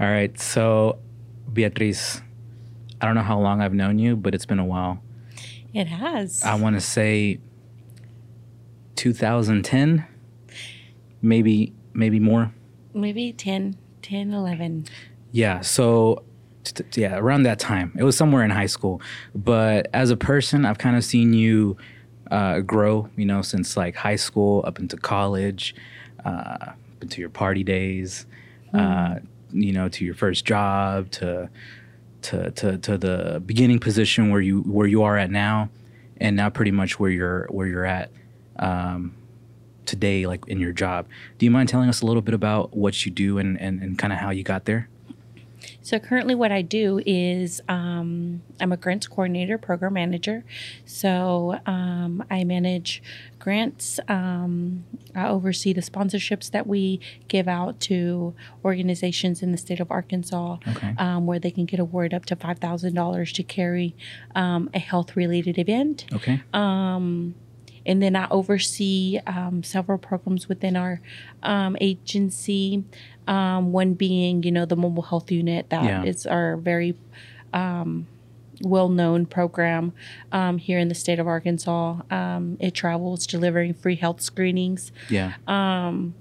All 0.00 0.06
right. 0.06 0.38
So, 0.38 0.98
Beatriz, 1.52 2.22
I 3.00 3.06
don't 3.06 3.14
know 3.14 3.22
how 3.22 3.40
long 3.40 3.60
I've 3.60 3.74
known 3.74 3.98
you, 3.98 4.16
but 4.16 4.34
it's 4.34 4.46
been 4.46 4.58
a 4.58 4.64
while. 4.64 5.02
It 5.74 5.88
has. 5.88 6.42
I 6.44 6.54
want 6.54 6.76
to 6.76 6.80
say 6.80 7.40
2010, 8.96 10.04
maybe 11.22 11.72
maybe 11.92 12.20
more. 12.20 12.52
Maybe 12.94 13.32
10, 13.32 13.76
10, 14.02 14.32
11. 14.32 14.86
Yeah. 15.32 15.60
So, 15.60 16.22
t- 16.64 16.84
t- 16.84 17.00
yeah, 17.02 17.16
around 17.16 17.42
that 17.42 17.58
time, 17.58 17.92
it 17.98 18.04
was 18.04 18.16
somewhere 18.16 18.44
in 18.44 18.50
high 18.50 18.66
school. 18.66 19.00
But 19.34 19.88
as 19.92 20.10
a 20.10 20.16
person, 20.16 20.64
I've 20.64 20.78
kind 20.78 20.96
of 20.96 21.04
seen 21.04 21.32
you 21.32 21.76
uh, 22.30 22.60
grow. 22.60 23.08
You 23.16 23.26
know, 23.26 23.42
since 23.42 23.76
like 23.76 23.96
high 23.96 24.16
school 24.16 24.64
up 24.66 24.78
into 24.78 24.96
college, 24.96 25.74
uh, 26.24 26.28
up 26.28 26.76
into 27.02 27.20
your 27.20 27.30
party 27.30 27.64
days. 27.64 28.26
Uh, 28.72 29.16
you 29.52 29.72
know, 29.72 29.88
to 29.88 30.04
your 30.04 30.14
first 30.14 30.44
job, 30.44 31.10
to 31.12 31.48
to 32.22 32.50
to 32.50 32.78
to 32.78 32.98
the 32.98 33.42
beginning 33.44 33.78
position 33.78 34.30
where 34.30 34.40
you 34.40 34.62
where 34.62 34.86
you 34.86 35.02
are 35.02 35.16
at 35.16 35.30
now, 35.30 35.70
and 36.18 36.36
now 36.36 36.50
pretty 36.50 36.70
much 36.70 36.98
where 36.98 37.10
you're 37.10 37.46
where 37.50 37.66
you're 37.66 37.84
at 37.84 38.10
um, 38.58 39.14
today, 39.86 40.26
like 40.26 40.46
in 40.48 40.58
your 40.58 40.72
job. 40.72 41.06
Do 41.38 41.46
you 41.46 41.50
mind 41.50 41.68
telling 41.68 41.88
us 41.88 42.00
a 42.00 42.06
little 42.06 42.22
bit 42.22 42.34
about 42.34 42.76
what 42.76 43.04
you 43.06 43.12
do 43.12 43.38
and 43.38 43.60
and, 43.60 43.82
and 43.82 43.98
kind 43.98 44.12
of 44.12 44.18
how 44.18 44.30
you 44.30 44.42
got 44.42 44.64
there? 44.64 44.88
So 45.88 45.98
currently, 45.98 46.34
what 46.34 46.52
I 46.52 46.60
do 46.60 47.00
is 47.06 47.62
um, 47.66 48.42
I'm 48.60 48.72
a 48.72 48.76
grants 48.76 49.06
coordinator, 49.08 49.56
program 49.56 49.94
manager. 49.94 50.44
So 50.84 51.58
um, 51.64 52.22
I 52.30 52.44
manage 52.44 53.02
grants. 53.38 53.98
Um, 54.06 54.84
I 55.14 55.28
oversee 55.28 55.72
the 55.72 55.80
sponsorships 55.80 56.50
that 56.50 56.66
we 56.66 57.00
give 57.28 57.48
out 57.48 57.80
to 57.88 58.34
organizations 58.66 59.42
in 59.42 59.50
the 59.50 59.56
state 59.56 59.80
of 59.80 59.90
Arkansas, 59.90 60.58
Okay. 60.68 60.92
um, 60.98 61.24
where 61.24 61.38
they 61.38 61.50
can 61.50 61.64
get 61.64 61.80
awarded 61.80 62.12
up 62.12 62.26
to 62.26 62.36
five 62.36 62.58
thousand 62.58 62.92
dollars 62.94 63.32
to 63.32 63.42
carry 63.42 63.96
um, 64.34 64.68
a 64.74 64.78
health-related 64.78 65.56
event. 65.58 66.04
Okay. 66.12 66.42
And 67.88 68.00
then 68.02 68.14
I 68.14 68.28
oversee 68.30 69.18
um, 69.26 69.62
several 69.64 69.98
programs 69.98 70.48
within 70.48 70.76
our 70.76 71.00
um, 71.42 71.76
agency. 71.80 72.84
Um, 73.26 73.72
one 73.72 73.94
being, 73.94 74.42
you 74.42 74.52
know, 74.52 74.64
the 74.66 74.76
mobile 74.76 75.02
health 75.02 75.30
unit 75.30 75.68
that 75.70 76.06
is 76.06 76.24
Yeah. 76.24 76.32
our 76.32 76.56
very 76.56 76.94
um, 77.52 78.06
well-known 78.62 79.26
program 79.26 79.92
um, 80.32 80.58
here 80.58 80.78
in 80.78 80.88
the 80.88 80.94
state 80.94 81.18
of 81.18 81.26
Arkansas. 81.26 82.00
Um, 82.10 82.56
it 82.60 82.74
travels 82.74 83.26
delivering 83.26 83.74
free 83.74 83.96
health 83.96 84.20
screenings. 84.20 84.92
Yeah. 85.10 85.34
Um, 85.46 86.14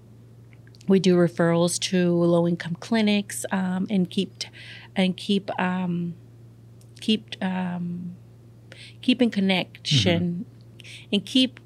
we 0.88 1.00
do 1.00 1.16
referrals 1.18 1.80
to 1.90 2.14
low-income 2.14 2.78
clinics 2.80 3.46
um, 3.52 3.88
and 3.90 4.10
keep 4.10 4.44
and 4.96 5.18
keep 5.18 5.50
um, 5.60 6.14
keep 7.02 7.36
um, 7.42 8.16
keep 9.02 9.22
in 9.22 9.30
connection 9.30 10.46
and 11.12 11.26
keep 11.26 11.60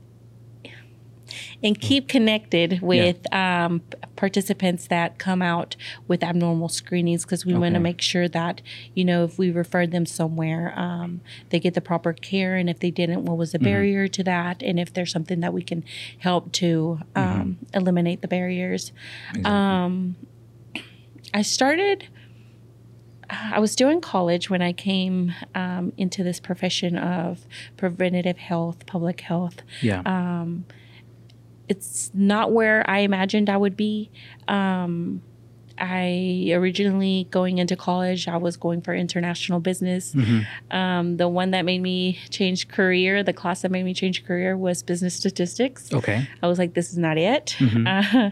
and 1.63 1.79
keep 1.79 2.09
connected 2.09 2.81
with 2.81 3.31
um, 3.33 3.81
participants 4.17 4.87
that 4.87 5.17
come 5.17 5.41
out 5.41 5.77
with 6.05 6.23
abnormal 6.23 6.67
screenings 6.67 7.23
because 7.23 7.45
we 7.45 7.53
want 7.53 7.73
to 7.73 7.79
make 7.79 8.01
sure 8.01 8.27
that 8.27 8.61
you 8.93 9.05
know 9.05 9.23
if 9.23 9.37
we 9.37 9.49
refer 9.49 9.87
them 9.87 10.05
somewhere 10.05 10.73
um, 10.77 11.21
they 11.49 11.57
get 11.57 11.73
the 11.73 11.79
proper 11.79 12.11
care 12.11 12.57
and 12.57 12.69
if 12.69 12.79
they 12.79 12.91
didn't 12.91 13.23
what 13.23 13.37
was 13.37 13.53
the 13.53 13.59
barrier 13.59 14.07
to 14.07 14.23
that? 14.23 14.61
And 14.61 14.79
if 14.79 14.93
there's 14.93 15.11
something 15.11 15.39
that 15.39 15.53
we 15.53 15.61
can 15.63 15.83
help 16.19 16.51
to 16.53 16.99
um, 17.15 17.57
eliminate 17.73 18.21
the 18.21 18.27
barriers. 18.27 18.91
Exactly. 19.29 19.51
um, 19.51 20.15
I 21.33 21.41
started. 21.41 22.07
I 23.31 23.59
was 23.59 23.71
still 23.71 23.89
in 23.89 24.01
college 24.01 24.49
when 24.49 24.61
I 24.61 24.73
came 24.73 25.33
um, 25.55 25.93
into 25.97 26.23
this 26.23 26.39
profession 26.39 26.97
of 26.97 27.45
preventative 27.77 28.37
health, 28.37 28.85
public 28.85 29.21
health. 29.21 29.61
yeah. 29.81 30.01
Um, 30.05 30.65
it's 31.69 32.11
not 32.13 32.51
where 32.51 32.83
I 32.89 32.99
imagined 32.99 33.49
I 33.49 33.55
would 33.55 33.77
be. 33.77 34.11
Um, 34.49 35.21
I 35.77 36.49
originally 36.51 37.27
going 37.31 37.57
into 37.57 37.75
college, 37.75 38.27
I 38.27 38.35
was 38.37 38.57
going 38.57 38.81
for 38.81 38.93
international 38.93 39.59
business. 39.61 40.13
Mhm. 40.13 40.45
Um, 40.69 41.17
the 41.17 41.27
one 41.29 41.51
that 41.51 41.63
made 41.63 41.81
me 41.81 42.19
change 42.29 42.67
career, 42.67 43.23
the 43.23 43.33
class 43.33 43.61
that 43.61 43.71
made 43.71 43.83
me 43.83 43.93
change 43.93 44.25
career 44.25 44.55
was 44.57 44.83
business 44.83 45.15
statistics. 45.15 45.91
Okay. 45.93 46.27
I 46.43 46.47
was 46.47 46.59
like, 46.59 46.73
this 46.73 46.91
is 46.91 46.97
not 46.97 47.17
it. 47.17 47.55
Mhm. 47.57 47.87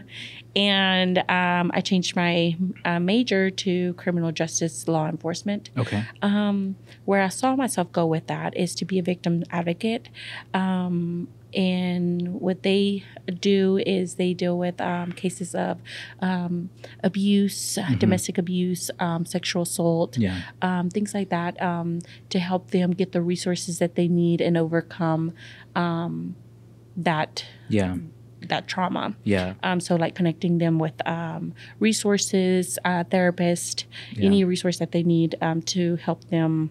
and 0.56 1.18
um, 1.30 1.70
I 1.74 1.80
changed 1.80 2.16
my 2.16 2.56
uh, 2.84 2.98
major 3.00 3.50
to 3.50 3.94
criminal 3.94 4.32
justice 4.32 4.88
law 4.88 5.06
enforcement. 5.08 5.70
Okay. 5.78 6.04
Um, 6.22 6.76
where 7.04 7.22
I 7.22 7.28
saw 7.28 7.54
myself 7.56 7.92
go 7.92 8.06
with 8.06 8.26
that 8.26 8.56
is 8.56 8.74
to 8.76 8.84
be 8.84 8.98
a 8.98 9.02
victim 9.02 9.44
advocate. 9.50 10.08
Um, 10.54 11.28
and 11.52 12.34
what 12.34 12.62
they 12.62 13.02
do 13.40 13.78
is 13.84 14.14
they 14.14 14.34
deal 14.34 14.56
with 14.56 14.80
um, 14.80 15.10
cases 15.10 15.52
of 15.54 15.78
um, 16.20 16.70
abuse, 17.02 17.76
domestic 17.98 18.38
abuse, 18.38 18.88
um, 19.00 19.26
sexual 19.26 19.62
assault, 19.62 20.16
Yeah. 20.16 20.42
um, 20.62 20.90
things 20.90 21.12
like 21.12 21.30
that, 21.30 21.60
um, 21.60 22.00
to 22.28 22.38
help 22.38 22.70
them 22.70 22.92
get 22.92 23.10
the 23.10 23.20
resources 23.20 23.80
that 23.80 23.96
they 23.96 24.06
need 24.06 24.40
and 24.40 24.56
overcome 24.56 25.32
um, 25.74 26.36
that 26.96 27.44
Yeah. 27.68 27.96
That 28.48 28.66
trauma. 28.68 29.14
Yeah. 29.24 29.54
Um, 29.62 29.80
so 29.80 29.96
like 29.96 30.14
connecting 30.14 30.58
them 30.58 30.78
with 30.78 30.94
um, 31.06 31.52
resources, 31.78 32.78
uh, 32.84 33.04
therapist, 33.04 33.86
Yeah. 34.12 34.26
any 34.26 34.44
resource 34.44 34.78
that 34.78 34.92
they 34.92 35.02
need 35.02 35.36
um, 35.42 35.62
to 35.62 35.96
help 35.96 36.24
them 36.30 36.70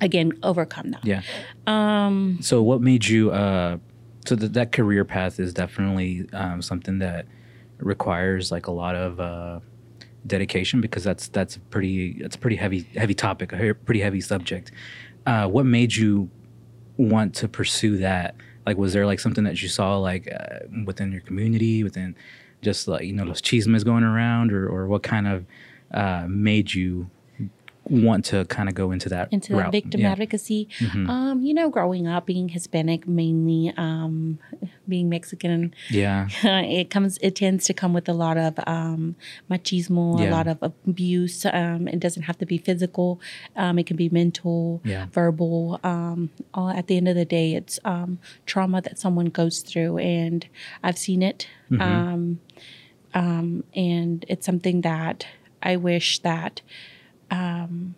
again 0.00 0.32
overcome 0.42 0.90
that. 0.90 1.04
Yeah. 1.04 1.22
Um, 1.66 2.38
So, 2.40 2.62
what 2.62 2.80
made 2.80 3.06
you? 3.06 3.30
Uh, 3.30 3.78
so 4.26 4.36
that 4.36 4.52
that 4.52 4.72
career 4.72 5.04
path 5.04 5.40
is 5.40 5.52
definitely 5.52 6.26
um, 6.32 6.62
something 6.62 6.98
that 7.00 7.26
requires 7.78 8.52
like 8.52 8.66
a 8.68 8.70
lot 8.70 8.94
of 8.94 9.18
uh, 9.18 9.60
dedication 10.26 10.80
because 10.80 11.02
that's 11.04 11.28
that's 11.28 11.56
a 11.56 11.60
pretty 11.60 12.20
that's 12.22 12.36
a 12.36 12.38
pretty 12.38 12.56
heavy 12.56 12.86
heavy 12.96 13.14
topic, 13.14 13.52
a 13.52 13.74
pretty 13.74 14.00
heavy 14.00 14.20
subject. 14.20 14.70
Uh, 15.26 15.46
what 15.48 15.66
made 15.66 15.94
you 15.94 16.30
want 16.96 17.34
to 17.36 17.48
pursue 17.48 17.96
that? 17.98 18.34
Like, 18.66 18.76
was 18.76 18.92
there 18.92 19.06
like 19.06 19.20
something 19.20 19.44
that 19.44 19.62
you 19.62 19.68
saw 19.68 19.98
like 19.98 20.32
uh, 20.32 20.66
within 20.84 21.12
your 21.12 21.20
community, 21.22 21.82
within 21.82 22.14
just 22.62 22.86
like 22.88 23.04
you 23.04 23.12
know 23.12 23.24
those 23.24 23.42
chismes 23.42 23.84
going 23.84 24.04
around, 24.04 24.52
or 24.52 24.68
or 24.68 24.86
what 24.86 25.02
kind 25.02 25.26
of 25.26 25.46
uh, 25.92 26.26
made 26.28 26.72
you 26.74 27.10
want 27.84 28.24
to 28.26 28.44
kind 28.46 28.68
of 28.68 28.74
go 28.74 28.90
into 28.92 29.08
that 29.08 29.28
into 29.32 29.56
route? 29.56 29.72
victim 29.72 30.00
Yeah. 30.02 30.12
advocacy. 30.12 30.68
Mhm. 30.78 31.08
Um, 31.08 31.42
you 31.42 31.52
know, 31.54 31.68
growing 31.70 32.06
up 32.06 32.26
being 32.26 32.48
Hispanic, 32.50 33.06
mainly 33.08 33.72
um, 33.76 34.38
being 34.88 35.08
Mexican, 35.08 35.74
Yeah. 35.90 36.28
it 36.44 36.90
comes. 36.90 37.18
It 37.22 37.34
tends 37.36 37.64
to 37.66 37.74
come 37.74 37.92
with 37.92 38.08
a 38.08 38.12
lot 38.12 38.36
of 38.38 38.54
um, 38.66 39.16
machismo, 39.50 40.20
Yeah. 40.20 40.30
a 40.30 40.32
lot 40.32 40.46
of 40.46 40.62
abuse. 40.86 41.44
Um, 41.46 41.88
it 41.88 41.98
doesn't 42.00 42.22
have 42.24 42.38
to 42.38 42.46
be 42.46 42.58
physical. 42.58 43.20
Um, 43.56 43.78
it 43.78 43.86
can 43.86 43.96
be 43.96 44.08
mental, 44.08 44.80
Yeah. 44.84 45.06
verbal. 45.12 45.80
Um, 45.82 46.30
all 46.54 46.70
at 46.70 46.86
the 46.86 46.96
end 46.96 47.08
of 47.08 47.16
the 47.16 47.24
day, 47.24 47.54
it's 47.54 47.78
um, 47.84 48.18
trauma 48.46 48.80
that 48.82 48.98
someone 48.98 49.26
goes 49.26 49.60
through, 49.60 49.98
and 49.98 50.46
I've 50.82 50.98
seen 50.98 51.22
it. 51.22 51.46
Um, 53.14 53.64
and 53.74 54.24
it's 54.28 54.46
something 54.46 54.80
that 54.82 55.26
I 55.62 55.76
wish 55.76 56.18
that 56.20 56.62
um, 57.32 57.94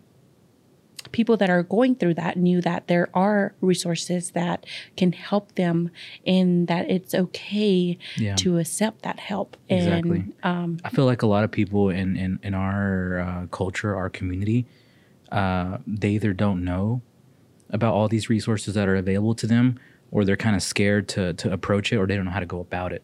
people 1.11 1.37
that 1.37 1.49
are 1.49 1.63
going 1.63 1.95
through 1.95 2.13
that 2.15 2.35
knew 2.37 2.59
that 2.61 2.87
there 2.87 3.09
are 3.13 3.53
resources 3.61 4.31
that 4.31 4.65
can 4.97 5.11
help 5.11 5.55
them 5.55 5.89
and 6.25 6.67
that 6.67 6.89
it's 6.89 7.13
okay 7.13 7.97
Yeah. 8.17 8.35
to 8.35 8.57
accept 8.57 9.03
that 9.03 9.19
help. 9.19 9.55
Exactly. 9.69 10.19
And 10.19 10.33
um, 10.43 10.77
I 10.83 10.89
feel 10.89 11.05
like 11.05 11.21
a 11.21 11.27
lot 11.27 11.43
of 11.43 11.51
people 11.51 11.89
in 11.89 12.17
in, 12.17 12.39
in 12.43 12.53
our 12.53 13.19
uh, 13.19 13.45
culture, 13.47 13.95
our 13.95 14.09
community, 14.09 14.65
uh, 15.31 15.77
they 15.85 16.09
either 16.11 16.33
don't 16.33 16.63
know 16.63 17.01
about 17.69 17.93
all 17.93 18.07
these 18.07 18.29
resources 18.29 18.73
that 18.75 18.87
are 18.87 18.95
available 18.95 19.35
to 19.35 19.47
them, 19.47 19.79
or 20.11 20.25
they're 20.25 20.35
kind 20.37 20.55
of 20.55 20.63
scared 20.63 21.07
to 21.09 21.33
to 21.33 21.51
approach 21.51 21.91
it, 21.93 21.97
or 21.97 22.07
they 22.07 22.15
don't 22.15 22.25
know 22.25 22.31
how 22.31 22.39
to 22.39 22.45
go 22.45 22.59
about 22.59 22.91
it. 22.91 23.03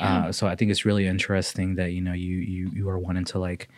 Uh, 0.00 0.32
so 0.32 0.46
I 0.46 0.56
think 0.56 0.70
it's 0.70 0.84
really 0.84 1.06
interesting 1.06 1.76
that 1.76 1.92
you 1.92 2.00
know 2.00 2.14
you 2.14 2.36
you 2.36 2.70
you 2.74 2.88
are 2.88 2.98
wanting 2.98 3.24
to 3.26 3.38
like 3.38 3.68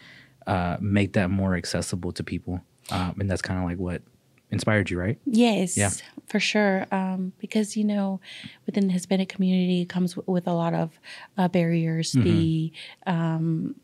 uh, 0.46 0.76
make 0.80 1.12
that 1.14 1.30
more 1.30 1.56
accessible 1.56 2.12
to 2.12 2.22
people, 2.24 2.60
um, 2.90 3.16
and 3.20 3.30
that's 3.30 3.42
kind 3.42 3.58
of 3.60 3.64
like 3.66 3.78
what 3.78 4.02
inspired 4.50 4.88
you, 4.90 4.98
right? 4.98 5.18
Yes, 5.26 5.76
Yeah. 5.76 5.90
for 6.28 6.38
sure. 6.38 6.86
Um, 6.92 7.32
because 7.38 7.76
you 7.76 7.84
know, 7.84 8.20
within 8.66 8.86
the 8.86 8.92
Hispanic 8.92 9.28
community, 9.28 9.82
it 9.82 9.88
comes 9.88 10.14
w- 10.14 10.32
with 10.32 10.46
a 10.46 10.52
lot 10.52 10.72
of 10.74 10.98
uh, 11.36 11.48
barriers. 11.48 12.12
Mm-hmm. 12.12 12.22
The 12.22 12.72
um, 13.06 13.74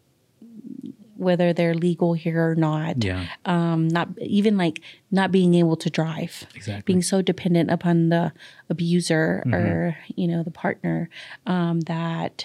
whether 1.17 1.53
they're 1.53 1.75
legal 1.75 2.15
here 2.15 2.51
or 2.51 2.55
not. 2.57 3.05
Yeah, 3.05 3.27
Um, 3.45 3.87
not 3.89 4.09
even 4.21 4.57
like 4.57 4.81
not 5.11 5.31
being 5.31 5.55
able 5.55 5.77
to 5.77 5.91
drive. 5.91 6.47
exactly. 6.55 6.83
being 6.93 7.03
so 7.03 7.23
dependent 7.23 7.71
upon 7.71 8.09
the 8.09 8.33
abuser 8.69 9.43
Mm-hmm. 9.47 9.55
or 9.55 9.97
you 10.17 10.27
know 10.27 10.43
the 10.43 10.51
partner 10.51 11.09
um, 11.47 11.81
that 11.83 12.45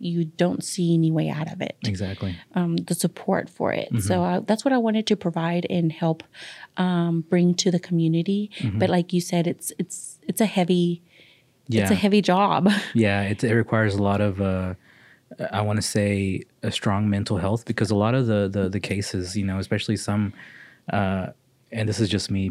you 0.00 0.24
don't 0.24 0.64
see 0.64 0.94
any 0.94 1.10
way 1.10 1.28
out 1.28 1.52
of 1.52 1.60
it 1.60 1.76
Exactly. 1.84 2.34
um, 2.54 2.76
the 2.76 2.94
support 2.94 3.48
for 3.50 3.72
it. 3.72 3.88
Mm-hmm. 3.92 3.98
So 4.00 4.22
uh, 4.24 4.40
that's 4.40 4.64
what 4.64 4.72
I 4.72 4.78
wanted 4.78 5.06
to 5.08 5.16
provide 5.16 5.66
and 5.68 5.92
help 5.92 6.22
um, 6.76 7.20
bring 7.28 7.54
to 7.56 7.70
the 7.70 7.78
community. 7.78 8.50
Mm-hmm. 8.58 8.78
But 8.78 8.90
like 8.90 9.12
you 9.12 9.20
said, 9.20 9.46
it's 9.46 9.72
it's 9.78 10.18
it's 10.26 10.40
a 10.40 10.46
heavy 10.46 11.02
Yeah. 11.68 11.82
it's 11.82 11.92
a 11.92 11.94
heavy 11.94 12.20
job. 12.20 12.68
Yeah, 12.94 13.22
it, 13.22 13.44
it 13.44 13.54
requires 13.54 13.94
a 13.94 14.02
lot 14.02 14.20
of, 14.20 14.40
uh, 14.40 14.74
I 15.52 15.60
want 15.60 15.76
to 15.76 15.82
say, 15.82 16.42
a 16.64 16.72
strong 16.72 17.08
mental 17.08 17.36
health 17.38 17.64
because 17.64 17.92
a 17.92 17.94
lot 17.94 18.14
of 18.16 18.26
the 18.26 18.48
the, 18.48 18.68
the 18.68 18.80
cases, 18.80 19.36
you 19.36 19.44
know, 19.44 19.58
especially 19.60 19.96
some, 19.96 20.32
uh, 20.92 21.28
and 21.70 21.88
this 21.88 22.00
is 22.00 22.08
just 22.08 22.28
me 22.28 22.50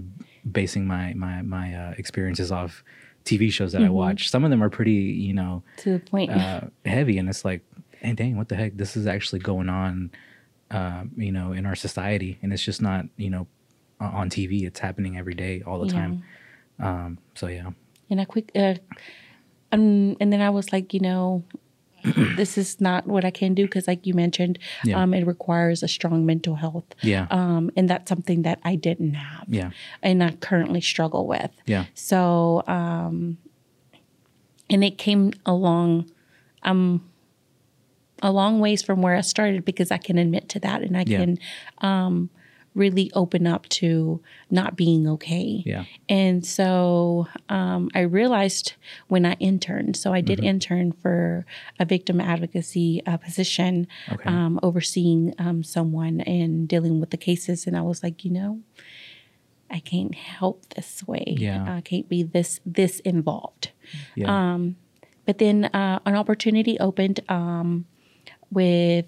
basing 0.50 0.88
my 0.88 1.14
my 1.16 1.42
my 1.42 1.74
uh, 1.74 1.94
experiences 1.98 2.50
off 2.52 2.84
TV 3.26 3.52
shows 3.52 3.72
that 3.74 3.84
I 3.84 3.90
watch. 3.90 4.30
Some 4.30 4.44
of 4.44 4.50
them 4.50 4.64
are 4.64 4.70
pretty, 4.70 4.92
you 4.94 5.34
know, 5.34 5.64
to 5.78 5.94
the 5.94 6.00
point. 6.00 6.32
uh, 6.32 6.62
heavy, 6.86 7.18
and 7.18 7.30
it's 7.30 7.44
like, 7.46 7.62
hey, 7.92 8.14
dang, 8.14 8.38
what 8.38 8.50
the 8.50 8.56
heck? 8.56 8.78
This 8.78 8.96
is 8.98 9.08
actually 9.08 9.40
going 9.40 9.70
on, 9.70 10.12
uh, 10.72 11.04
you 11.16 11.32
know, 11.32 11.52
in 11.52 11.66
our 11.66 11.76
society, 11.76 12.38
and 12.42 12.52
it's 12.54 12.64
just 12.64 12.82
not, 12.82 13.06
you 13.18 13.30
know, 13.30 13.48
on 14.00 14.30
TV. 14.30 14.66
It's 14.66 14.80
happening 14.80 15.18
every 15.18 15.34
day, 15.36 15.62
all 15.66 15.80
the 15.80 15.88
Yeah. 15.88 15.94
time. 15.94 16.24
Um, 16.80 17.18
so 17.36 17.48
yeah, 17.48 17.72
and 18.10 18.22
I 18.22 18.26
quick, 18.26 18.52
uh, 18.56 18.76
um, 19.72 20.16
and 20.20 20.32
then 20.34 20.42
I 20.42 20.50
was 20.50 20.72
like, 20.72 20.94
you 20.94 21.00
know, 21.02 21.44
this 22.38 22.58
is 22.58 22.80
not 22.82 23.08
what 23.08 23.24
I 23.26 23.32
can 23.32 23.54
do 23.54 23.64
because, 23.66 23.88
like 23.88 24.06
you 24.06 24.14
mentioned, 24.14 24.60
Yeah. 24.84 25.02
um, 25.02 25.14
it 25.14 25.26
requires 25.26 25.84
a 25.84 25.88
strong 25.88 26.26
mental 26.26 26.56
health. 26.56 26.86
yeah, 27.02 27.28
Um, 27.32 27.72
and 27.76 27.90
that's 27.90 28.10
something 28.10 28.42
that 28.44 28.60
I 28.64 28.76
didn't 28.76 29.14
have, 29.16 29.46
yeah, 29.48 29.72
and 30.02 30.24
I 30.24 30.32
currently 30.32 30.82
struggle 30.82 31.28
with. 31.28 31.52
yeah, 31.66 31.86
So, 31.94 32.64
um, 32.68 33.38
and 34.70 34.84
it 34.84 34.98
came 34.98 35.34
along, 35.46 36.10
um, 36.64 37.06
a 38.22 38.32
long 38.32 38.60
ways 38.60 38.82
from 38.84 39.02
where 39.02 39.16
I 39.16 39.22
started 39.22 39.64
because 39.64 39.92
I 39.92 39.98
can 39.98 40.18
admit 40.18 40.50
to 40.50 40.60
that 40.60 40.82
and 40.82 40.98
I 40.98 41.04
Yeah. 41.08 41.20
can, 41.20 41.40
um, 41.80 42.30
really 42.76 43.12
open 43.14 43.46
up 43.48 43.68
to 43.70 44.22
not 44.50 44.76
being 44.76 45.08
okay. 45.08 45.64
yeah, 45.66 45.86
And 46.08 46.46
so 46.46 47.28
um, 47.50 47.90
I 47.96 48.02
realized 48.02 48.74
when 49.08 49.26
I 49.26 49.34
interned, 49.40 49.98
so 49.98 50.14
I 50.14 50.22
did 50.22 50.40
intern 50.44 50.92
for 50.92 51.46
a 51.80 51.86
victim 51.86 52.22
advocacy 52.22 53.02
uh, 53.06 53.18
position, 53.18 53.88
Okay. 54.12 54.30
um, 54.30 54.60
overseeing 54.64 55.34
um, 55.40 55.64
someone 55.64 56.22
and 56.22 56.68
dealing 56.68 57.00
with 57.00 57.10
the 57.10 57.18
cases. 57.18 57.66
And 57.68 57.76
I 57.76 57.82
was 57.82 58.04
like, 58.04 58.24
you 58.24 58.32
know, 58.32 58.60
I 59.72 59.80
can't 59.80 60.16
help 60.16 60.74
this 60.76 61.04
way. 61.08 61.36
Yeah. 61.38 61.76
I 61.78 61.82
can't 61.82 62.08
be 62.10 62.24
this 62.24 62.60
this 62.66 63.00
involved. 63.02 63.72
yeah, 64.16 64.30
Um, 64.54 64.76
But 65.26 65.38
then 65.38 65.66
uh, 65.66 66.00
an 66.06 66.16
opportunity 66.16 66.80
opened 66.80 67.20
um, 67.30 67.86
with 68.52 69.06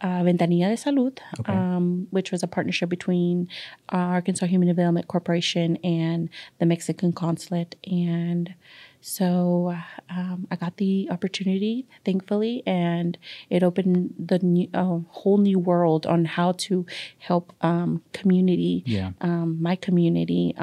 uh, 0.00 0.22
Ventanilla 0.22 0.68
de 0.68 0.76
Salud, 0.76 1.18
Okay. 1.40 1.52
um, 1.52 2.06
which 2.10 2.30
was 2.32 2.42
a 2.42 2.46
partnership 2.46 2.88
between 2.88 3.48
uh, 3.92 3.96
Arkansas 3.96 4.46
Human 4.46 4.68
Development 4.68 5.06
Corporation 5.08 5.76
and 5.82 6.28
the 6.58 6.66
Mexican 6.66 7.12
consulate. 7.12 7.76
And 7.90 8.54
so 9.00 9.74
um, 10.10 10.46
I 10.50 10.56
got 10.56 10.76
the 10.76 11.08
opportunity, 11.10 11.86
thankfully, 12.04 12.62
and 12.66 13.18
it 13.50 13.62
opened 13.62 14.14
the 14.18 14.38
new, 14.40 14.68
a 14.74 15.00
whole 15.08 15.38
new 15.38 15.58
world 15.58 16.06
on 16.06 16.24
how 16.24 16.52
to 16.52 16.86
help 17.18 17.52
um, 17.62 18.02
community 18.12 18.84
yeah, 18.86 19.12
um, 19.20 19.58
my 19.60 19.74
community. 19.76 20.54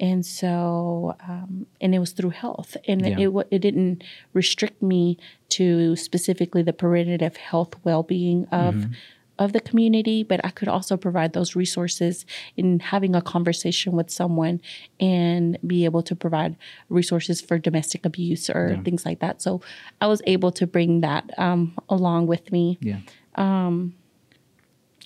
And 0.00 0.24
so, 0.24 1.14
um, 1.28 1.66
and 1.80 1.94
it 1.94 1.98
was 1.98 2.12
through 2.12 2.30
health, 2.30 2.76
and 2.86 3.00
Yeah. 3.06 3.18
it, 3.28 3.46
it 3.50 3.58
didn't 3.60 4.02
restrict 4.32 4.82
me 4.82 5.18
to 5.50 5.96
specifically 5.96 6.62
the 6.62 6.72
preventative 6.72 7.36
health 7.36 7.74
well 7.84 8.02
being 8.02 8.44
of. 8.46 8.74
Mm-hmm. 8.74 8.92
Of 9.40 9.52
the 9.52 9.60
community, 9.60 10.24
but 10.24 10.44
I 10.44 10.50
could 10.50 10.66
also 10.66 10.96
provide 10.96 11.32
those 11.32 11.54
resources 11.54 12.26
in 12.56 12.80
having 12.80 13.14
a 13.14 13.22
conversation 13.22 13.92
with 13.92 14.10
someone 14.10 14.60
and 14.98 15.56
be 15.64 15.84
able 15.84 16.02
to 16.02 16.16
provide 16.16 16.56
resources 16.88 17.40
for 17.40 17.56
domestic 17.56 18.04
abuse 18.04 18.50
or 18.50 18.72
Yeah. 18.74 18.82
things 18.82 19.06
like 19.06 19.20
that. 19.20 19.40
So 19.40 19.60
I 20.00 20.08
was 20.08 20.20
able 20.26 20.50
to 20.50 20.66
bring 20.66 21.02
that 21.02 21.30
um, 21.38 21.76
along 21.88 22.26
with 22.26 22.50
me. 22.50 22.78
yeah, 22.80 22.98
um, 23.36 23.94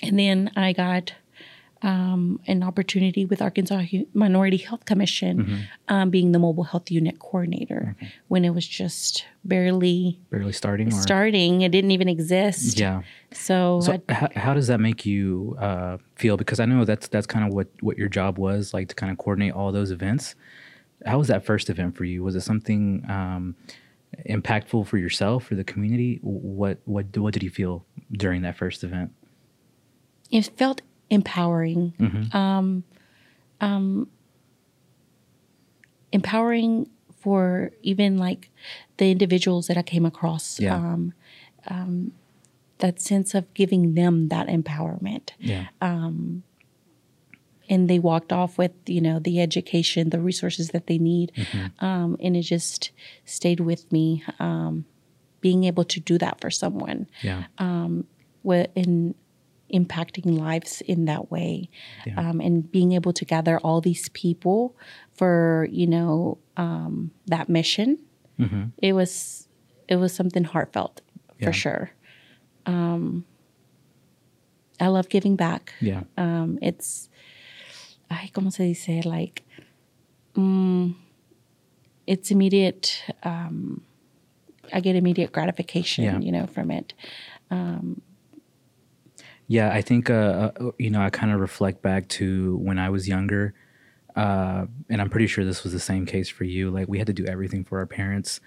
And 0.03 0.19
then 0.19 0.51
I 0.57 0.73
got 0.73 1.13
um, 1.83 2.41
an 2.47 2.63
opportunity 2.63 3.25
with 3.25 3.43
Arkansas 3.43 3.81
Hu- 3.91 4.07
Minority 4.15 4.57
Health 4.59 4.85
Commission, 4.85 5.39
Mm-hmm. 5.45 5.61
um, 5.89 6.11
being 6.11 6.33
the 6.33 6.39
mobile 6.39 6.65
health 6.65 6.91
unit 6.91 7.19
coordinator 7.19 7.97
when 8.29 8.45
it 8.45 8.51
was 8.51 8.67
just 8.67 9.25
barely 9.45 10.21
barely 10.31 10.53
starting. 10.53 10.89
Or, 10.89 10.91
starting. 10.93 11.63
It 11.63 11.73
didn't 11.73 11.91
even 11.91 12.09
exist. 12.09 12.79
Yeah. 12.79 13.03
So, 13.33 13.81
So 13.83 14.01
how, 14.09 14.29
how 14.37 14.55
does 14.55 14.67
that 14.69 14.79
make 14.81 15.05
you 15.07 15.57
uh, 15.59 15.99
feel? 16.17 16.37
Because 16.37 16.61
I 16.61 16.67
know 16.67 16.85
that's 16.85 17.09
that's 17.09 17.27
kind 17.27 17.47
of 17.47 17.53
what 17.55 17.69
what 17.81 17.97
your 17.99 18.09
job 18.09 18.39
was 18.39 18.73
like 18.75 18.89
to 18.89 18.95
kind 18.95 19.11
of 19.11 19.19
coordinate 19.19 19.53
all 19.53 19.73
those 19.73 19.91
events. 19.91 20.35
How 21.05 21.19
was 21.19 21.29
that 21.29 21.45
first 21.45 21.69
event 21.69 21.97
for 21.97 22.05
you? 22.05 22.23
Was 22.23 22.37
it 22.37 22.43
something 22.43 23.05
um, 23.11 23.57
impactful 24.29 24.87
for 24.87 24.99
yourself, 24.99 25.45
for 25.47 25.57
the 25.57 25.65
community? 25.65 26.21
What 26.23 26.79
what 26.85 27.17
what 27.17 27.33
did 27.35 27.43
you 27.43 27.51
feel 27.51 27.85
during 28.13 28.43
that 28.43 28.57
first 28.57 28.85
event? 28.85 29.11
it 30.31 30.47
felt 30.57 30.81
empowering. 31.13 31.93
Mm-hmm. 32.01 32.37
Um, 32.37 32.85
um, 33.61 34.09
empowering 36.11 36.89
for 37.21 37.71
even 37.83 38.19
like 38.19 38.51
the 38.97 39.11
individuals 39.11 39.67
that 39.69 39.77
I 39.77 39.83
came 39.83 40.07
across. 40.07 40.59
Yeah. 40.59 40.75
Um, 40.77 41.13
um, 41.69 42.13
that 42.79 43.01
sense 43.01 43.35
of 43.35 43.53
giving 43.55 43.95
them 43.95 44.29
that 44.29 44.49
empowerment. 44.49 45.31
Yeah. 45.39 45.67
and 47.69 47.89
they 47.89 48.01
walked 48.01 48.33
off 48.33 48.59
with 48.59 48.73
you 48.87 49.01
know 49.01 49.21
the 49.21 49.41
education 49.41 50.11
the 50.11 50.19
resources 50.19 50.71
that 50.71 50.89
they 50.89 50.99
need 50.99 51.31
um, 51.79 52.17
and 52.21 52.37
it 52.37 52.43
just 52.43 52.91
stayed 53.25 53.61
with 53.61 53.91
me 53.93 54.25
um, 54.41 54.85
being 55.41 55.63
able 55.63 55.85
to 55.85 56.01
do 56.01 56.19
that 56.19 56.41
for 56.41 56.51
someone 56.51 57.09
yeah. 57.23 57.45
wi- 58.43 58.67
in 58.75 59.15
impacting 59.73 60.39
lives 60.39 60.83
in 60.83 61.05
that 61.07 61.31
way 61.31 61.69
Yeah. 62.07 62.19
um, 62.31 62.41
and 62.41 62.71
being 62.71 62.93
able 62.93 63.13
to 63.15 63.25
gather 63.25 63.59
all 63.61 63.81
these 63.81 64.09
people 64.11 64.77
for 65.15 65.67
you 65.71 65.87
know 65.87 66.39
um, 66.57 67.11
that 67.27 67.49
mission 67.49 67.99
hmm 68.39 68.65
it 68.79 68.93
was 68.95 69.49
it 69.89 69.97
was 69.97 70.13
something 70.15 70.45
heartfelt 70.45 71.01
Yeah. 71.39 71.47
for 71.47 71.53
sure 71.53 71.91
um, 72.67 73.25
i 74.81 74.87
love 74.89 75.09
giving 75.09 75.37
back 75.37 75.73
Yeah. 75.81 76.03
um, 76.17 76.59
it's 76.63 77.09
ay, 78.11 78.29
¿cómo 78.35 78.53
se 78.53 78.65
dice? 78.65 79.07
Like, 79.07 79.43
mm, 80.35 80.95
it's 82.07 82.31
immediate. 82.31 83.03
Um, 83.23 83.81
I 84.71 84.81
get 84.81 84.97
immediate 84.97 85.33
gratification, 85.33 86.05
Yeah. 86.05 86.19
you 86.21 86.31
know, 86.31 86.47
from 86.47 86.71
it. 86.71 86.93
Yeah, 89.53 89.71
I 89.71 89.83
think 89.83 90.09
uh, 90.09 90.53
uh, 90.59 90.71
you 90.79 90.89
know 90.89 91.03
I 91.03 91.11
kind 91.11 91.31
of 91.31 91.39
reflect 91.39 91.83
back 91.83 92.09
to 92.17 92.57
when 92.57 92.79
I 92.79 92.89
was 92.89 93.07
younger, 93.07 93.53
uh, 94.17 94.65
and 94.89 94.99
I'm 94.99 95.11
pretty 95.11 95.27
sure 95.27 95.45
this 95.45 95.63
was 95.63 95.75
the 95.75 95.79
same 95.79 96.07
case 96.07 96.31
for 96.31 96.45
you. 96.45 96.71
Like 96.71 96.89
we 96.89 96.97
had 96.97 97.07
to 97.09 97.13
do 97.13 97.27
everything 97.27 97.63
for 97.63 97.79
our 97.79 97.85
parents, 97.85 98.41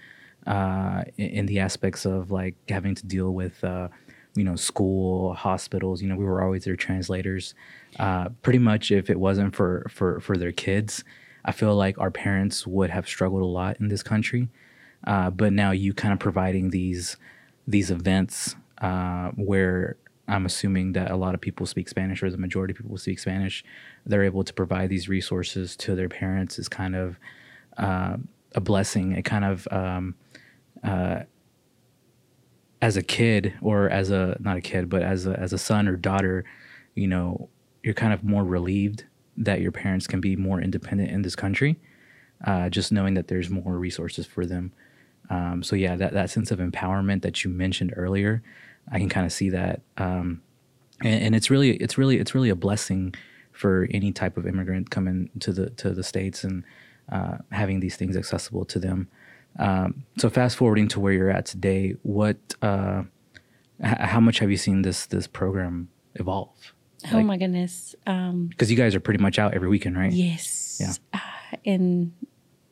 uh, 0.48 1.04
in, 1.16 1.46
the 1.46 1.60
aspects 1.60 2.06
of 2.06 2.32
like 2.32 2.56
having 2.68 2.96
to 2.96 3.06
deal 3.06 3.32
with, 3.32 3.62
uh, 3.62 3.86
you 4.34 4.42
know, 4.42 4.56
school, 4.56 5.34
hospitals. 5.34 6.02
You 6.02 6.08
know, 6.08 6.16
we 6.16 6.24
were 6.24 6.42
always 6.42 6.64
their 6.64 6.74
translators. 6.74 7.54
Uh, 8.00 8.30
pretty 8.42 8.58
much, 8.58 8.90
if 8.90 9.08
it 9.08 9.20
wasn't 9.20 9.54
for 9.54 9.86
for 9.88 10.18
for 10.18 10.36
their 10.36 10.50
kids, 10.50 11.04
I 11.44 11.52
feel 11.52 11.76
like 11.76 11.96
our 12.00 12.10
parents 12.10 12.66
would 12.66 12.90
have 12.90 13.06
struggled 13.06 13.42
a 13.42 13.52
lot 13.60 13.76
in 13.78 13.86
this 13.86 14.02
country. 14.02 14.48
But 15.04 15.52
now 15.52 15.70
you 15.70 15.94
kind 15.94 16.12
of 16.12 16.18
providing 16.18 16.70
these 16.70 17.16
these 17.68 17.92
events 17.92 18.56
uh, 18.78 19.30
where 19.36 19.96
I'm 20.28 20.46
assuming 20.46 20.92
that 20.92 21.10
a 21.10 21.16
lot 21.16 21.34
of 21.34 21.40
people 21.40 21.66
speak 21.66 21.88
Spanish 21.88 22.22
or 22.22 22.30
the 22.30 22.36
majority 22.36 22.72
of 22.72 22.78
people 22.78 22.96
speak 22.98 23.18
Spanish, 23.18 23.64
they're 24.04 24.24
able 24.24 24.44
to 24.44 24.52
provide 24.52 24.90
these 24.90 25.08
resources 25.08 25.76
to 25.76 25.94
their 25.94 26.08
parents 26.08 26.58
is 26.58 26.68
kind 26.68 26.96
of 26.96 27.18
uh, 27.76 28.16
a 28.54 28.60
blessing. 28.60 29.12
It 29.12 29.24
kind 29.24 29.44
of 29.44 29.68
um, 29.70 30.14
uh, 30.82 31.20
as 32.82 32.96
a 32.96 33.02
kid 33.02 33.54
or 33.62 33.88
as 33.88 34.10
a 34.10 34.36
not 34.40 34.56
a 34.56 34.60
kid 34.60 34.88
but 34.88 35.02
as 35.02 35.26
a 35.26 35.38
as 35.38 35.52
a 35.52 35.58
son 35.58 35.88
or 35.88 35.96
daughter, 35.96 36.44
you 36.94 37.06
know, 37.06 37.48
you're 37.82 37.94
kind 37.94 38.12
of 38.12 38.24
more 38.24 38.44
relieved 38.44 39.04
that 39.36 39.60
your 39.60 39.72
parents 39.72 40.06
can 40.06 40.20
be 40.20 40.34
more 40.34 40.60
independent 40.60 41.10
in 41.10 41.22
this 41.22 41.36
country. 41.36 41.76
Uh, 42.44 42.68
just 42.68 42.92
knowing 42.92 43.14
that 43.14 43.28
there's 43.28 43.48
more 43.48 43.78
resources 43.78 44.26
for 44.26 44.44
them. 44.44 44.72
Um, 45.30 45.62
so 45.62 45.74
yeah, 45.74 45.96
that, 45.96 46.12
that 46.12 46.30
sense 46.30 46.50
of 46.50 46.58
empowerment 46.58 47.22
that 47.22 47.42
you 47.42 47.50
mentioned 47.50 47.94
earlier, 47.96 48.42
I 48.90 48.98
can 48.98 49.08
kind 49.08 49.26
of 49.26 49.32
see 49.32 49.50
that. 49.50 49.80
Um, 49.98 50.42
and, 51.02 51.22
and 51.24 51.34
it's 51.34 51.50
really, 51.50 51.70
it's 51.76 51.98
really, 51.98 52.18
it's 52.18 52.34
really 52.34 52.48
a 52.50 52.54
blessing 52.56 53.14
for 53.52 53.86
any 53.90 54.12
type 54.12 54.36
of 54.36 54.46
immigrant 54.46 54.90
coming 54.90 55.30
to 55.40 55.52
the, 55.52 55.70
to 55.70 55.90
the 55.90 56.02
States 56.02 56.44
and, 56.44 56.62
uh, 57.10 57.38
having 57.52 57.80
these 57.80 57.96
things 57.96 58.16
accessible 58.16 58.64
to 58.66 58.78
them. 58.78 59.08
Um, 59.58 60.04
so 60.18 60.28
fast 60.28 60.56
forwarding 60.56 60.88
to 60.88 61.00
where 61.00 61.12
you're 61.12 61.30
at 61.30 61.46
today, 61.46 61.94
what, 62.02 62.36
uh, 62.62 63.04
h- 63.82 63.96
how 63.98 64.20
much 64.20 64.38
have 64.40 64.50
you 64.50 64.56
seen 64.58 64.82
this 64.82 65.06
this 65.06 65.26
program 65.26 65.88
evolve? 66.16 66.74
oh 67.12 67.22
my 67.22 67.36
goodness. 67.38 67.94
Um, 68.06 68.48
Because 68.48 68.70
you 68.70 68.76
guys 68.76 68.94
are 68.94 69.00
pretty 69.00 69.22
much 69.22 69.38
out 69.38 69.54
every 69.54 69.68
weekend, 69.68 69.96
right? 69.96 70.12
yes. 70.12 70.78
Yeah. 70.80 70.92
Uh, 71.20 71.56
and 71.64 72.12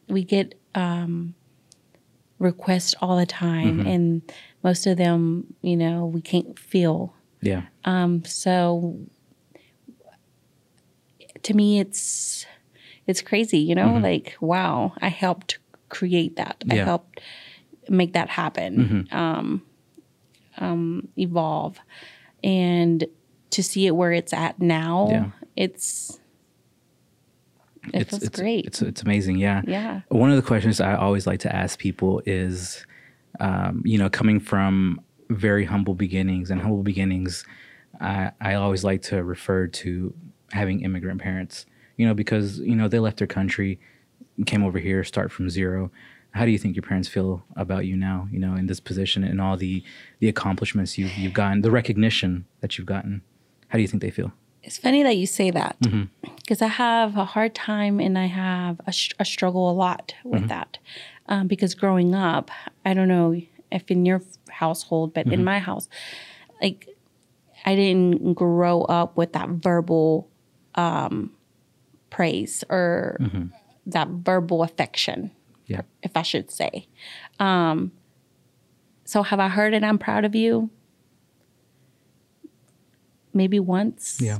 we 0.09 0.25
get 0.25 0.55
um, 0.75 1.35
requests 2.39 2.95
all 3.01 3.17
the 3.17 3.27
time, 3.27 3.79
Mm-hmm. 3.79 3.87
and 3.89 4.33
most 4.65 4.87
of 4.87 4.97
them, 4.97 5.55
you 5.63 5.77
know, 5.77 6.07
we 6.07 6.21
can't 6.23 6.59
feel. 6.59 7.15
Yeah. 7.43 7.63
Um, 7.85 8.25
so 8.25 8.99
to 11.43 11.55
me, 11.55 11.79
it's 11.79 12.47
it's 13.07 13.21
crazy, 13.21 13.59
you 13.59 13.75
know. 13.75 13.99
Like, 13.99 14.37
wow, 14.41 14.95
I 15.03 15.09
helped 15.09 15.59
create 15.91 16.37
that. 16.37 16.57
I 16.63 16.65
Mm-hmm. 16.65 16.71
Yeah. 16.73 16.77
Mm-hmm. 16.81 16.89
helped 16.89 17.21
make 17.91 18.13
that 18.15 18.31
happen. 18.31 19.05
mm-hmm. 19.11 19.17
Um, 19.17 19.63
um, 20.57 21.09
evolve, 21.19 21.79
and 22.43 23.05
to 23.51 23.63
see 23.63 23.87
it 23.87 23.95
where 23.95 24.13
it's 24.13 24.33
at 24.33 24.59
now, 24.61 25.09
Yeah. 25.11 25.31
it's 25.57 26.21
it 27.93 28.09
feels 28.09 28.23
it's, 28.23 28.41
great. 28.41 28.65
It's 28.65 28.81
it's 28.81 29.03
amazing. 29.03 29.37
Yeah. 29.37 29.63
yeah. 29.67 30.01
One 30.09 30.31
of 30.31 30.37
the 30.37 30.43
questions 30.43 30.81
I 30.81 30.95
always 30.95 31.27
like 31.27 31.41
to 31.41 31.55
ask 31.55 31.79
people 31.79 32.23
is, 32.25 32.87
um, 33.41 33.83
you 33.85 33.99
know, 33.99 34.09
coming 34.09 34.41
from 34.41 35.01
very 35.31 35.65
humble 35.65 35.95
beginnings 35.95 36.51
and 36.51 36.61
humble 36.61 36.83
beginnings, 36.83 37.45
I, 38.01 38.33
I 38.41 38.55
always 38.55 38.85
like 38.85 39.03
to 39.03 39.23
refer 39.23 39.67
to 39.69 40.15
having 40.53 40.81
immigrant 40.83 41.21
parents, 41.21 41.67
you 41.97 42.07
know, 42.07 42.15
because, 42.15 42.59
you 42.61 42.75
know, 42.77 42.89
they 42.89 42.99
left 42.99 43.19
their 43.19 43.27
country, 43.27 43.81
came 44.47 44.63
over 44.65 44.79
here, 44.79 45.03
start 45.05 45.33
from 45.33 45.49
zero. 45.51 45.91
How 46.33 46.45
do 46.45 46.51
you 46.51 46.59
think 46.59 46.75
your 46.77 46.83
parents 46.83 47.09
feel 47.09 47.45
about 47.57 47.87
you 47.87 47.97
now, 47.97 48.29
you 48.31 48.39
know, 48.41 48.55
in 48.55 48.67
this 48.67 48.81
position 48.81 49.23
and 49.25 49.41
all 49.41 49.57
the, 49.57 49.83
the 50.19 50.29
accomplishments 50.29 50.99
you've, 50.99 51.17
you've 51.17 51.33
gotten, 51.33 51.63
the 51.63 51.71
recognition 51.71 52.45
that 52.61 52.77
you've 52.77 52.87
gotten? 52.87 53.23
How 53.69 53.79
do 53.79 53.83
you 53.83 53.89
think 53.89 54.03
they 54.03 54.11
feel? 54.11 54.33
It's 54.63 54.79
funny 54.79 55.03
that 55.03 55.17
you 55.17 55.27
say 55.27 55.51
that 55.51 55.79
Mm-hmm. 55.81 56.05
because 56.37 56.63
I 56.63 56.69
have 56.69 57.17
a 57.17 57.25
hard 57.25 57.55
time 57.55 58.01
and 58.01 58.19
I 58.19 58.27
have 58.27 58.81
a, 58.87 58.93
a 59.19 59.25
struggle 59.25 59.71
a 59.71 59.73
lot 59.73 60.15
with 60.25 60.41
Mm-hmm. 60.43 60.49
that. 60.49 60.79
Um, 61.27 61.47
because 61.49 61.75
growing 61.75 62.15
up, 62.15 62.51
I 62.85 62.93
don't 62.95 63.09
know 63.09 63.41
if 63.73 63.91
in 63.91 64.05
your 64.07 64.21
household, 64.51 65.15
but 65.15 65.27
Mm-hmm. 65.27 65.35
in 65.35 65.45
my 65.45 65.59
house, 65.59 65.89
like 66.61 66.89
I 67.65 67.75
didn't 67.75 68.35
grow 68.35 68.83
up 68.83 69.17
with 69.17 69.33
that 69.33 69.49
verbal 69.49 70.29
um, 70.75 71.33
praise 72.11 72.63
or 72.69 73.17
Mm-hmm. 73.21 73.45
that 73.87 74.09
verbal 74.09 74.63
affection, 74.63 75.31
Yeah. 75.67 75.83
if 76.03 76.17
I 76.17 76.23
should 76.23 76.51
say. 76.51 76.89
Um, 77.41 77.93
so 79.05 79.23
have 79.23 79.41
I 79.41 79.49
heard 79.49 79.73
it? 79.75 79.83
I'm 79.83 79.99
proud 79.99 80.25
of 80.25 80.35
you. 80.35 80.71
Maybe 83.33 83.59
once. 83.59 84.21
Yeah. 84.21 84.39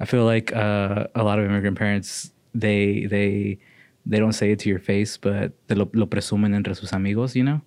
I 0.00 0.04
feel 0.06 0.24
like 0.24 0.54
uh, 0.54 1.08
a 1.14 1.22
lot 1.22 1.38
of 1.38 1.44
immigrant 1.44 1.76
parents 1.76 2.30
they 2.54 3.04
they 3.06 3.58
they 4.08 4.18
don't 4.18 4.32
say 4.32 4.50
it 4.50 4.58
to 4.60 4.68
your 4.68 4.78
face, 4.78 5.16
but 5.16 5.52
they 5.68 5.74
lo, 5.74 5.88
lo 5.92 6.06
presumen 6.06 6.54
entre 6.54 6.74
sus 6.74 6.92
amigos, 6.92 7.36
you 7.36 7.44
know. 7.44 7.60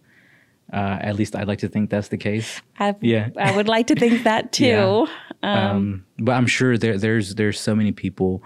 Uh, 0.73 0.97
at 1.01 1.15
least 1.15 1.35
I'd 1.35 1.47
like 1.47 1.59
to 1.59 1.67
think 1.67 1.89
that's 1.89 2.07
the 2.07 2.17
case. 2.17 2.61
I, 2.79 2.95
Yeah. 3.01 3.29
I 3.37 3.55
would 3.55 3.67
like 3.67 3.87
to 3.87 3.95
think 3.95 4.23
that 4.23 4.51
too. 4.59 5.05
Yeah. 5.43 5.71
Um, 5.71 6.05
but 6.17 6.33
I'm 6.33 6.47
sure 6.47 6.77
there 6.77 6.97
there's 6.97 7.35
there's 7.35 7.59
so 7.59 7.75
many 7.75 7.91
people 7.91 8.41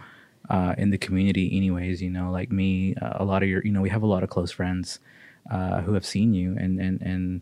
uh, 0.50 0.76
in 0.78 0.90
the 0.90 0.98
community, 0.98 1.56
anyways. 1.56 2.02
You 2.02 2.10
know, 2.10 2.32
like 2.32 2.52
me, 2.52 2.96
uh, 2.96 3.14
a 3.16 3.26
lot 3.26 3.44
of 3.44 3.50
your, 3.50 3.64
you 3.64 3.72
know, 3.72 3.82
we 3.82 3.90
have 3.90 4.04
a 4.04 4.08
lot 4.08 4.24
of 4.24 4.30
close 4.30 4.52
friends 4.52 5.00
uh, 5.52 5.82
who 5.82 5.94
have 5.94 6.06
seen 6.06 6.34
you 6.34 6.56
and 6.60 6.80
and 6.80 7.02
and 7.02 7.42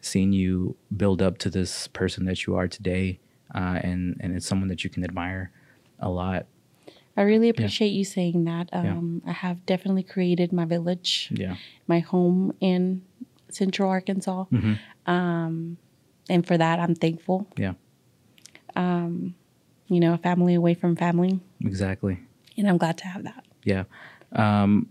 seen 0.00 0.32
you 0.32 0.76
build 0.96 1.22
up 1.22 1.38
to 1.38 1.50
this 1.50 1.88
person 1.88 2.24
that 2.26 2.46
you 2.46 2.56
are 2.56 2.68
today, 2.68 3.20
uh, 3.54 3.78
and 3.82 4.16
and 4.20 4.34
it's 4.36 4.46
someone 4.46 4.68
that 4.68 4.84
you 4.84 4.90
can 4.90 5.04
admire 5.04 5.52
a 6.00 6.10
lot. 6.10 6.46
I 7.16 7.22
really 7.22 7.48
appreciate 7.48 7.90
you 7.90 8.04
saying 8.04 8.44
that. 8.44 8.68
Um, 8.72 9.22
I 9.26 9.32
have 9.32 9.64
definitely 9.66 10.02
created 10.02 10.52
my 10.52 10.64
village, 10.64 11.30
Yeah. 11.32 11.56
my 11.86 12.00
home 12.00 12.52
in 12.60 13.02
Central 13.50 13.88
Arkansas. 13.88 14.46
Mm-hmm. 14.52 15.10
Um, 15.10 15.76
and 16.28 16.44
for 16.46 16.58
that, 16.58 16.80
I'm 16.80 16.94
thankful. 16.96 17.46
Yeah. 17.56 17.74
You 19.86 20.00
know, 20.00 20.14
a 20.14 20.18
family 20.18 20.54
away 20.54 20.74
from 20.74 20.96
family. 20.96 21.40
Exactly. 21.60 22.18
And 22.56 22.68
I'm 22.68 22.78
glad 22.78 22.98
to 22.98 23.06
have 23.06 23.22
that. 23.24 23.44
Yeah. 23.64 23.84
Um, 24.32 24.88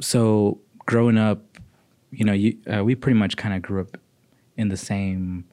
so 0.00 0.60
growing 0.80 1.16
up, 1.18 1.40
you 2.10 2.24
know, 2.24 2.32
you 2.32 2.58
uh, 2.72 2.84
we 2.84 2.94
pretty 2.94 3.18
much 3.18 3.36
kind 3.36 3.54
of 3.54 3.62
grew 3.62 3.80
up 3.80 3.96
in 4.56 4.68
the 4.68 4.76
same 4.76 5.44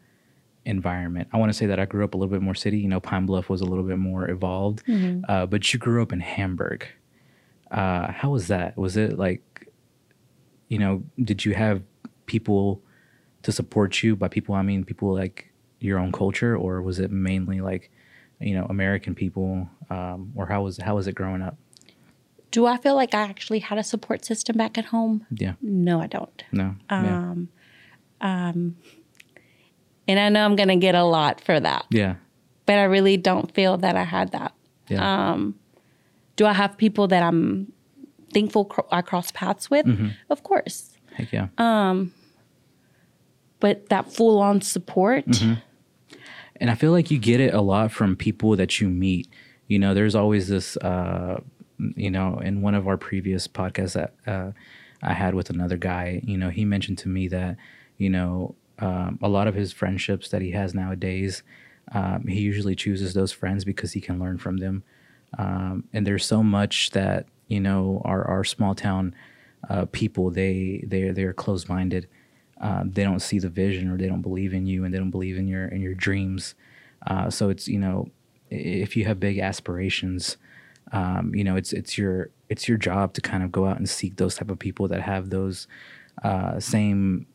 environment. 0.65 1.27
I 1.33 1.37
want 1.37 1.51
to 1.51 1.57
say 1.57 1.65
that 1.67 1.79
I 1.79 1.85
grew 1.85 2.03
up 2.03 2.13
a 2.13 2.17
little 2.17 2.31
bit 2.31 2.41
more 2.41 2.55
city. 2.55 2.77
You 2.79 2.87
know, 2.87 2.99
Pine 2.99 3.25
Bluff 3.25 3.49
was 3.49 3.61
a 3.61 3.65
little 3.65 3.83
bit 3.83 3.97
more 3.97 4.29
evolved, 4.29 4.83
uh, 5.27 5.45
but 5.45 5.73
you 5.73 5.79
grew 5.79 6.01
up 6.01 6.13
in 6.13 6.19
Hamburg. 6.19 6.87
Uh, 7.71 8.11
how 8.11 8.29
was 8.31 8.47
that? 8.47 8.77
Was 8.77 8.97
it 8.97 9.17
like, 9.17 9.67
you 10.69 10.77
know, 10.77 11.03
did 11.21 11.43
you 11.45 11.53
have 11.53 11.81
people 12.25 12.81
to 13.43 13.51
support 13.51 14.03
you? 14.03 14.15
By 14.15 14.27
people, 14.27 14.55
I 14.55 14.61
mean 14.61 14.83
people 14.83 15.13
like 15.13 15.51
your 15.79 15.99
own 15.99 16.11
culture, 16.11 16.55
or 16.55 16.81
was 16.81 16.99
it 16.99 17.11
mainly 17.11 17.61
like, 17.61 17.91
you 18.39 18.55
know, 18.55 18.65
American 18.69 19.15
people? 19.15 19.69
Um, 19.89 20.31
or 20.35 20.45
how 20.47 20.63
was 20.63 20.77
how 20.77 20.95
was 20.95 21.07
it 21.07 21.15
growing 21.15 21.41
up? 21.41 21.57
Do 22.51 22.67
I 22.67 22.77
feel 22.77 22.95
like 22.95 23.15
I 23.15 23.23
actually 23.23 23.59
had 23.59 23.79
a 23.79 23.83
support 23.83 24.23
system 24.23 24.55
back 24.57 24.77
at 24.77 24.85
home? 24.85 25.25
Yeah. 25.31 25.53
No, 25.61 25.99
I 25.99 26.05
don't. 26.07 26.43
No. 26.51 26.75
yeah. 26.91 27.17
Um, 27.17 27.49
um, 28.21 28.77
and 30.07 30.19
I 30.19 30.29
know 30.29 30.43
I'm 30.45 30.55
going 30.55 30.69
to 30.69 30.75
get 30.75 30.95
a 30.95 31.03
lot 31.03 31.39
for 31.41 31.59
that, 31.59 31.85
Yeah. 31.89 32.15
but 32.65 32.77
I 32.77 32.83
really 32.83 33.17
don't 33.17 33.53
feel 33.53 33.77
that 33.77 33.95
I 33.95 34.03
had 34.03 34.31
that. 34.31 34.53
Yeah. 34.89 35.31
Um, 35.31 35.55
do 36.35 36.45
I 36.45 36.53
have 36.53 36.77
people 36.77 37.07
that 37.07 37.23
I'm 37.23 37.71
thankful 38.33 38.65
cr- 38.65 38.81
I 38.91 39.01
cross 39.01 39.31
paths 39.31 39.69
with? 39.69 39.85
Mm-hmm. 39.85 40.09
Of 40.29 40.43
course. 40.43 40.97
Heck 41.15 41.31
yeah. 41.31 41.47
uh, 41.57 42.05
But 43.59 43.89
that 43.89 44.11
full 44.11 44.39
on 44.39 44.61
support, 44.61 45.25
Mm-hmm. 45.25 45.53
and 46.57 46.69
I 46.69 46.75
feel 46.75 46.91
like 46.91 47.09
you 47.11 47.17
get 47.17 47.39
it 47.39 47.53
a 47.53 47.61
lot 47.61 47.91
from 47.91 48.15
people 48.15 48.55
that 48.57 48.81
you 48.81 48.89
meet. 48.89 49.27
You 49.67 49.79
know, 49.79 49.93
there's 49.93 50.15
always 50.15 50.47
this. 50.49 50.75
Uh, 50.77 51.39
you 51.95 52.11
know, 52.11 52.39
in 52.39 52.61
one 52.61 52.75
of 52.75 52.87
our 52.87 52.97
previous 52.97 53.47
podcasts 53.47 53.93
that 53.93 54.13
uh, 54.27 54.51
I 55.01 55.13
had 55.13 55.33
with 55.33 55.49
another 55.49 55.75
guy, 55.75 56.21
you 56.23 56.37
know, 56.37 56.49
he 56.49 56.65
mentioned 56.65 56.97
to 56.99 57.09
me 57.09 57.27
that, 57.29 57.57
you 57.97 58.09
know, 58.09 58.55
um, 58.79 59.19
a 59.21 59.29
lot 59.29 59.47
of 59.47 59.55
his 59.55 59.71
friendships 59.71 60.29
that 60.29 60.41
he 60.41 60.51
has 60.51 60.73
nowadays, 60.73 61.43
um, 61.91 62.25
he 62.27 62.39
usually 62.39 62.75
chooses 62.75 63.13
those 63.13 63.31
friends 63.31 63.65
because 63.65 63.93
he 63.93 64.01
can 64.01 64.19
learn 64.19 64.37
from 64.37 64.57
them. 64.57 64.83
Um, 65.37 65.85
and 65.93 66.05
there's 66.05 66.25
so 66.25 66.43
much 66.43 66.91
that 66.91 67.27
you 67.47 67.59
know 67.59 68.01
our 68.05 68.23
our 68.25 68.43
small 68.43 68.75
town 68.75 69.15
uh, 69.69 69.85
people 69.91 70.29
they 70.29 70.83
they 70.87 71.09
they're 71.09 71.33
closed 71.33 71.69
minded. 71.69 72.07
Um, 72.61 72.91
they 72.91 73.03
don't 73.03 73.19
see 73.19 73.39
the 73.39 73.49
vision 73.49 73.89
or 73.89 73.97
they 73.97 74.07
don't 74.07 74.21
believe 74.21 74.53
in 74.53 74.65
you 74.65 74.85
and 74.85 74.93
they 74.93 74.97
don't 74.97 75.11
believe 75.11 75.37
in 75.37 75.47
your 75.47 75.67
in 75.67 75.81
your 75.81 75.95
dreams. 75.95 76.55
Uh, 77.05 77.29
so 77.29 77.49
it's 77.49 77.67
you 77.67 77.79
know 77.79 78.09
if 78.49 78.95
you 78.95 79.05
have 79.05 79.19
big 79.19 79.39
aspirations, 79.39 80.37
um, 80.91 81.33
you 81.35 81.43
know 81.43 81.55
it's 81.55 81.73
it's 81.73 81.97
your 81.97 82.29
it's 82.49 82.67
your 82.67 82.77
job 82.77 83.13
to 83.13 83.21
kind 83.21 83.43
of 83.43 83.51
go 83.51 83.65
out 83.65 83.77
and 83.77 83.89
seek 83.89 84.17
those 84.17 84.35
type 84.35 84.49
of 84.49 84.59
people 84.59 84.87
that 84.87 85.01
have 85.01 85.29
those 85.29 85.67
uh, 86.23 86.59
same 86.59 87.25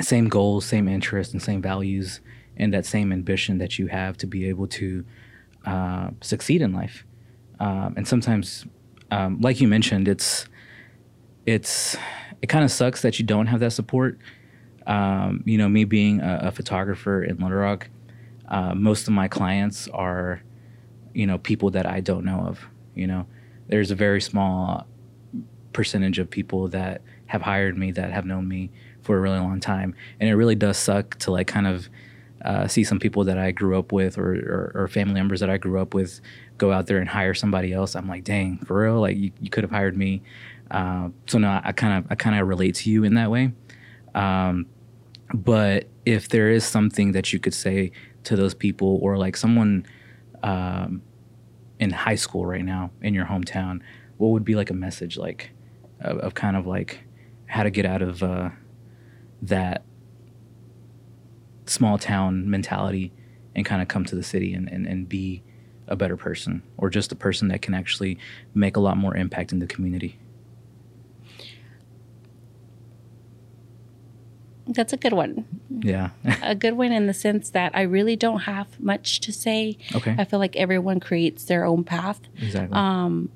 same 0.00 0.28
goals, 0.28 0.64
same 0.64 0.88
interests, 0.88 1.32
and 1.32 1.42
same 1.42 1.62
values, 1.62 2.20
and 2.56 2.72
that 2.72 2.86
same 2.86 3.12
ambition 3.12 3.58
that 3.58 3.78
you 3.78 3.86
have 3.88 4.16
to 4.18 4.26
be 4.26 4.48
able 4.48 4.66
to 4.66 5.04
uh, 5.64 6.10
succeed 6.20 6.62
in 6.62 6.72
life. 6.72 7.04
Um, 7.60 7.94
and 7.96 8.06
sometimes, 8.06 8.66
um, 9.10 9.40
like 9.40 9.60
you 9.60 9.68
mentioned, 9.68 10.08
it's 10.08 10.46
it's 11.46 11.96
it 12.42 12.46
kind 12.48 12.64
of 12.64 12.70
sucks 12.70 13.02
that 13.02 13.18
you 13.18 13.24
don't 13.24 13.46
have 13.46 13.60
that 13.60 13.72
support. 13.72 14.18
Um, 14.86 15.42
you 15.44 15.58
know, 15.58 15.68
me 15.68 15.84
being 15.84 16.20
a, 16.20 16.40
a 16.44 16.52
photographer 16.52 17.22
in 17.22 17.36
Little 17.36 17.58
Rock, 17.58 17.90
uh, 18.48 18.74
most 18.74 19.06
of 19.06 19.12
my 19.12 19.28
clients 19.28 19.88
are, 19.88 20.42
you 21.12 21.26
know, 21.26 21.38
people 21.38 21.70
that 21.72 21.86
I 21.86 22.00
don't 22.00 22.24
know 22.24 22.40
of. 22.40 22.60
You 22.94 23.06
know, 23.06 23.26
there's 23.66 23.90
a 23.90 23.94
very 23.94 24.20
small 24.20 24.86
percentage 25.72 26.18
of 26.18 26.30
people 26.30 26.68
that 26.68 27.02
have 27.26 27.42
hired 27.42 27.76
me 27.76 27.92
that 27.92 28.10
have 28.10 28.24
known 28.24 28.48
me 28.48 28.70
for 29.08 29.16
a 29.16 29.20
really 29.20 29.38
long 29.38 29.58
time, 29.58 29.94
and 30.20 30.28
it 30.28 30.34
really 30.34 30.54
does 30.54 30.76
suck 30.76 31.18
to 31.20 31.30
like 31.30 31.46
kind 31.46 31.66
of 31.66 31.88
uh, 32.44 32.68
see 32.68 32.84
some 32.84 32.98
people 32.98 33.24
that 33.24 33.38
I 33.38 33.52
grew 33.52 33.78
up 33.78 33.90
with 33.90 34.18
or, 34.18 34.34
or, 34.34 34.72
or 34.74 34.88
family 34.88 35.14
members 35.14 35.40
that 35.40 35.48
I 35.48 35.56
grew 35.56 35.80
up 35.80 35.94
with 35.94 36.20
go 36.58 36.72
out 36.72 36.88
there 36.88 36.98
and 36.98 37.08
hire 37.08 37.32
somebody 37.32 37.72
else. 37.72 37.96
I'm 37.96 38.06
like, 38.06 38.22
dang, 38.22 38.58
for 38.58 38.82
real? 38.82 39.00
Like 39.00 39.16
you, 39.16 39.32
you 39.40 39.48
could 39.48 39.64
have 39.64 39.70
hired 39.70 39.96
me. 39.96 40.20
Uh, 40.70 41.08
so 41.26 41.38
no, 41.38 41.58
I 41.64 41.72
kind 41.72 42.04
of 42.04 42.12
I 42.12 42.16
kind 42.16 42.38
of 42.38 42.46
relate 42.46 42.74
to 42.74 42.90
you 42.90 43.02
in 43.02 43.14
that 43.14 43.30
way. 43.30 43.52
Um, 44.14 44.66
but 45.32 45.86
if 46.04 46.28
there 46.28 46.50
is 46.50 46.66
something 46.66 47.12
that 47.12 47.32
you 47.32 47.38
could 47.38 47.54
say 47.54 47.92
to 48.24 48.36
those 48.36 48.52
people 48.52 48.98
or 49.00 49.16
like 49.16 49.38
someone 49.38 49.86
um, 50.42 51.00
in 51.78 51.92
high 51.92 52.16
school 52.16 52.44
right 52.44 52.64
now 52.64 52.90
in 53.00 53.14
your 53.14 53.24
hometown, 53.24 53.80
what 54.18 54.28
would 54.28 54.44
be 54.44 54.54
like 54.54 54.68
a 54.68 54.74
message 54.74 55.16
like 55.16 55.48
of, 56.02 56.18
of 56.18 56.34
kind 56.34 56.58
of 56.58 56.66
like 56.66 57.00
how 57.46 57.62
to 57.62 57.70
get 57.70 57.86
out 57.86 58.02
of 58.02 58.22
uh, 58.22 58.50
that 59.42 59.84
small 61.66 61.98
town 61.98 62.48
mentality 62.48 63.12
and 63.54 63.64
kind 63.64 63.82
of 63.82 63.88
come 63.88 64.04
to 64.04 64.16
the 64.16 64.22
city 64.22 64.54
and, 64.54 64.68
and, 64.68 64.86
and 64.86 65.08
be 65.08 65.42
a 65.86 65.96
better 65.96 66.16
person 66.16 66.62
or 66.76 66.90
just 66.90 67.12
a 67.12 67.16
person 67.16 67.48
that 67.48 67.62
can 67.62 67.74
actually 67.74 68.18
make 68.54 68.76
a 68.76 68.80
lot 68.80 68.96
more 68.96 69.16
impact 69.16 69.52
in 69.52 69.58
the 69.58 69.66
community? 69.66 70.18
That's 74.68 74.92
a 74.92 74.98
good 74.98 75.14
one. 75.14 75.46
Yeah. 75.70 76.10
a 76.42 76.54
good 76.54 76.74
one 76.74 76.92
in 76.92 77.06
the 77.06 77.14
sense 77.14 77.50
that 77.50 77.72
I 77.74 77.82
really 77.82 78.16
don't 78.16 78.40
have 78.40 78.78
much 78.78 79.20
to 79.20 79.32
say. 79.32 79.78
okay. 79.94 80.14
I 80.18 80.24
feel 80.24 80.38
like 80.38 80.56
everyone 80.56 81.00
creates 81.00 81.44
their 81.44 81.64
own 81.64 81.84
path. 81.84 82.20
Exactly. 82.36 82.76
Um, 82.76 83.30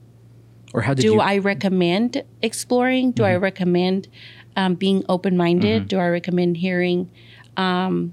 or 0.74 0.82
how 0.82 0.94
did 0.94 1.02
do 1.02 1.08
you? 1.08 1.12
Mm-hmm. 1.14 1.28
I 1.28 1.38
recommend 1.38 2.22
exploring? 2.42 3.12
Do 3.12 3.24
I 3.24 3.36
recommend 3.36 4.08
um, 4.56 4.74
being 4.74 5.04
open 5.08 5.36
minded? 5.36 5.88
Do 5.88 5.98
I 5.98 6.08
recommend 6.08 6.56
hearing 6.58 7.10
um, 7.56 8.12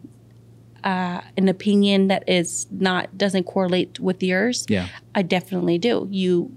uh, 0.84 1.22
an 1.38 1.48
opinion 1.50 2.08
that 2.08 2.24
is 2.28 2.68
not 2.72 3.18
doesn't 3.18 3.44
correlate 3.46 4.00
with 4.00 4.22
yours? 4.24 4.66
yeah. 4.70 4.88
I 5.16 5.22
definitely 5.22 5.78
do. 5.78 6.08
You 6.12 6.52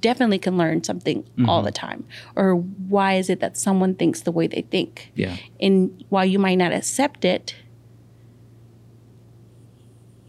definitely 0.00 0.38
can 0.38 0.56
learn 0.56 0.82
something 0.82 1.24
all 1.46 1.58
Mm-hmm. 1.58 1.66
the 1.66 1.72
time. 1.72 2.04
Or 2.34 2.54
why 2.56 3.14
is 3.14 3.28
it 3.30 3.40
that 3.40 3.56
someone 3.56 3.94
thinks 3.94 4.22
the 4.22 4.32
way 4.32 4.46
they 4.46 4.62
think? 4.62 5.12
Yeah. 5.14 5.36
And 5.60 6.04
while 6.08 6.24
you 6.24 6.38
might 6.38 6.56
not 6.56 6.72
accept 6.72 7.24
it, 7.24 7.54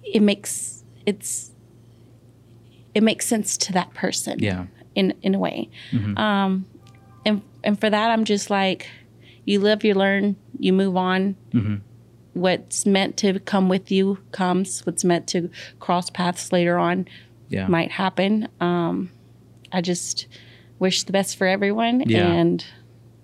it 0.03 0.21
makes 0.21 0.83
it's 1.05 1.51
it 2.93 3.03
makes 3.03 3.25
sense 3.25 3.57
to 3.57 3.73
that 3.73 3.93
person 3.93 4.39
Yeah. 4.39 4.65
in 4.93 5.13
in 5.21 5.35
a 5.35 5.39
way. 5.39 5.69
Mhm. 5.91 6.17
Um, 6.17 6.65
and 7.25 7.41
and 7.65 7.79
for 7.79 7.89
that, 7.89 8.11
I'm 8.11 8.23
just 8.25 8.49
like, 8.49 8.87
you 9.43 9.59
live, 9.59 9.83
you 9.83 9.93
learn, 9.93 10.35
you 10.59 10.71
move 10.73 10.95
on. 10.95 11.35
hmm 11.51 11.75
What's 12.33 12.85
meant 12.85 13.15
to 13.17 13.39
come 13.39 13.69
with 13.69 13.89
you 13.91 14.17
comes. 14.33 14.85
What's 14.85 15.05
meant 15.05 15.25
to 15.29 15.49
cross 15.79 16.09
paths 16.09 16.51
later 16.51 16.77
on 16.77 17.07
Yeah. 17.47 17.67
might 17.67 17.91
happen. 17.91 18.49
Um, 18.59 19.09
I 19.71 19.79
just 19.81 20.27
wish 20.77 21.03
the 21.03 21.13
best 21.13 21.37
for 21.37 21.47
everyone, 21.47 22.01
Yeah. 22.01 22.27
and 22.33 22.65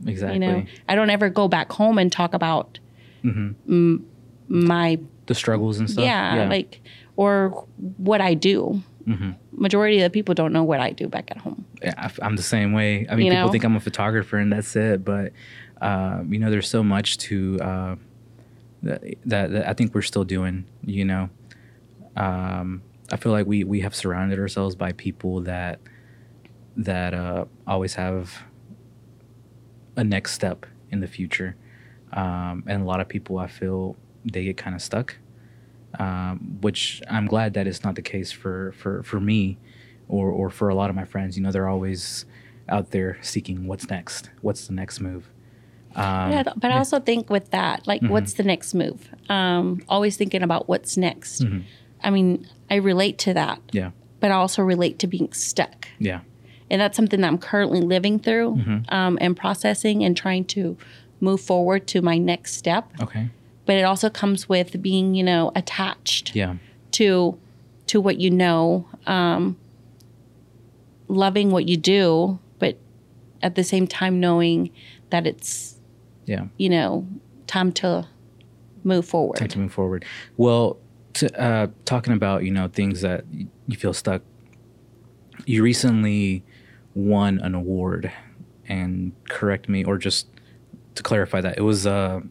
exactly. 0.08 0.36
you 0.36 0.40
know, 0.40 0.66
I 0.88 0.96
don't 0.96 1.10
ever 1.10 1.30
go 1.30 1.50
back 1.50 1.72
home 1.74 1.98
and 1.98 2.10
talk 2.12 2.34
about 2.34 2.80
hmm 3.22 3.52
m- 3.68 4.06
my 4.48 4.98
The 5.26 5.36
struggles 5.36 5.78
and 5.80 5.90
stuff. 5.90 6.06
yeah, 6.06 6.48
like 6.50 6.80
or 7.18 7.66
what 7.98 8.22
I 8.22 8.34
do. 8.34 8.82
Hmm 9.06 9.32
Majority 9.52 9.98
of 10.00 10.04
the 10.04 10.10
people 10.10 10.34
don't 10.36 10.54
know 10.54 10.64
what 10.64 10.80
I 10.80 10.92
do 10.92 11.08
back 11.08 11.30
at 11.32 11.38
home. 11.38 11.66
Yeah, 11.84 11.94
I- 11.98 12.26
I'm 12.26 12.36
the 12.36 12.44
same 12.44 12.74
way. 12.74 13.06
I 13.10 13.16
mean, 13.16 13.26
You 13.26 13.32
people 13.32 13.48
know? 13.48 13.52
think 13.52 13.64
I'm 13.64 13.76
a 13.76 13.80
photographer 13.80 14.38
and 14.38 14.52
that's 14.52 14.76
it, 14.76 15.04
but 15.06 15.34
uh, 15.82 16.24
you 16.30 16.40
know, 16.40 16.50
there's 16.52 16.70
so 16.70 16.84
much 16.84 17.18
to 17.20 17.60
uh, 17.62 17.96
that, 18.84 19.04
that 19.26 19.52
that 19.52 19.68
I 19.68 19.74
think 19.74 19.94
we're 19.96 20.02
still 20.04 20.24
doing. 20.24 20.66
You 20.86 21.06
know, 21.06 21.30
um, 22.16 22.82
I 23.12 23.18
feel 23.18 23.32
like 23.32 23.46
we 23.48 23.64
we 23.64 23.82
have 23.82 23.96
surrounded 23.96 24.40
ourselves 24.40 24.76
by 24.76 24.92
people 24.94 25.42
that 25.42 25.80
that 26.78 27.14
uh, 27.14 27.46
always 27.68 27.96
have 27.96 28.44
a 29.98 30.04
next 30.04 30.34
step 30.34 30.66
in 30.90 31.00
the 31.00 31.08
future, 31.08 31.56
um, 32.14 32.64
and 32.68 32.82
a 32.82 32.86
lot 32.86 33.00
of 33.02 33.08
people 33.08 33.38
I 33.40 33.48
feel 33.48 33.96
they 34.26 34.44
get 34.44 34.58
kind 34.58 34.76
of 34.76 34.82
stuck. 34.82 35.18
Um, 36.02 36.58
which 36.62 37.02
I'm 37.10 37.28
glad 37.28 37.54
that 37.54 37.68
it's 37.68 37.84
not 37.84 37.94
the 37.96 38.02
case 38.02 38.32
for 38.32 38.72
for 38.82 39.04
for 39.04 39.20
me 39.20 39.58
or 40.08 40.30
or 40.40 40.50
for 40.50 40.68
a 40.70 40.76
lot 40.76 40.90
of 40.90 40.96
my 40.96 41.06
friends. 41.06 41.38
You 41.38 41.44
know, 41.44 41.52
they're 41.52 41.68
always 41.76 42.26
out 42.70 42.92
there 42.92 43.18
seeking 43.22 43.68
what's 43.68 43.88
next, 43.90 44.30
what's 44.42 44.68
the 44.68 44.74
next 44.74 45.00
move. 45.00 45.30
Um, 45.96 46.32
yeah, 46.32 46.44
but 46.56 46.72
I 46.72 46.78
also 46.78 47.00
think 47.02 47.30
with 47.30 47.52
that, 47.52 47.86
like, 47.86 48.02
what's 48.02 48.34
the 48.34 48.44
next 48.44 48.74
move? 48.74 49.10
Um, 49.30 49.82
always 49.90 50.16
thinking 50.16 50.42
about 50.42 50.70
what's 50.70 50.96
next. 50.96 51.44
Mhm. 51.44 51.64
I 52.04 52.10
mean, 52.10 52.48
I 52.70 52.76
relate 52.76 53.18
to 53.20 53.34
that, 53.34 53.60
yeah, 53.74 53.92
but 54.22 54.32
I 54.32 54.36
also 54.36 54.62
relate 54.64 54.98
to 55.00 55.08
being 55.08 55.32
stuck. 55.34 55.88
yeah, 56.00 56.22
and 56.70 56.80
that's 56.82 56.96
something 56.96 57.20
that 57.22 57.28
I'm 57.28 57.38
currently 57.38 57.82
living 57.82 58.18
through 58.20 58.56
Mm-hmm. 58.56 58.94
um, 58.96 59.18
and 59.22 59.36
processing 59.36 60.04
and 60.06 60.16
trying 60.16 60.46
to 60.56 60.78
move 61.20 61.42
forward 61.42 61.86
to 61.88 62.02
my 62.02 62.18
next 62.18 62.54
step. 62.56 62.86
okay, 63.02 63.30
But 63.66 63.76
it 63.76 63.84
also 63.84 64.10
comes 64.10 64.50
with 64.50 64.82
being, 64.82 65.14
you 65.16 65.24
know, 65.24 65.52
attached 65.56 66.36
yeah, 66.36 66.56
to 66.92 67.38
to 67.88 68.02
what 68.02 68.20
you 68.20 68.32
know, 68.32 68.88
um, 69.06 69.58
loving 71.08 71.52
what 71.52 71.68
you 71.68 71.78
do, 71.78 72.40
but 72.58 72.78
at 73.42 73.56
the 73.56 73.64
same 73.64 73.86
time 73.86 74.20
knowing 74.20 74.72
that 75.10 75.28
it's, 75.28 75.80
yeah. 76.26 76.46
you 76.58 76.70
know, 76.70 77.06
time 77.48 77.72
to 77.74 78.08
move 78.84 79.06
forward. 79.06 79.38
Time 79.38 79.50
to 79.50 79.60
move 79.60 79.74
forward. 79.74 80.06
Well, 80.38 80.78
to, 81.16 81.42
uh, 81.42 81.68
talking 81.86 82.14
about 82.14 82.44
you 82.44 82.52
know 82.52 82.68
things 82.68 83.02
that 83.02 83.26
you 83.68 83.78
feel 83.78 83.94
stuck. 83.94 84.22
You 85.46 85.64
recently 85.64 86.44
won 86.96 87.40
an 87.40 87.56
award, 87.56 88.12
and 88.68 89.12
correct 89.28 89.68
me, 89.68 89.84
or 89.84 89.98
just 89.98 90.28
to 90.96 91.04
clarify 91.04 91.42
that 91.42 91.58
it 91.58 91.62
was 91.62 91.86
uh, 91.86 92.22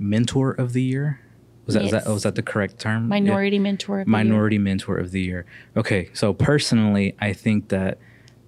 mentor 0.00 0.50
of 0.52 0.72
the 0.72 0.82
year. 0.82 1.20
Was 1.66 1.74
that, 1.74 1.84
is 1.84 1.90
that 1.92 2.02
Yes. 2.04 2.08
was 2.08 2.22
that 2.24 2.34
the 2.34 2.42
correct 2.42 2.78
term? 2.80 3.04
Yeah. 3.04 3.08
Minority 3.20 3.58
mentor. 3.60 4.00
Of 4.00 4.06
the 4.06 4.10
year. 4.10 4.18
minority 4.24 4.58
mentor 4.58 4.96
of 4.96 5.12
the 5.12 5.20
year. 5.20 5.44
Okay, 5.76 6.10
so 6.14 6.32
personally, 6.34 7.14
I 7.20 7.32
think 7.32 7.68
that 7.68 7.98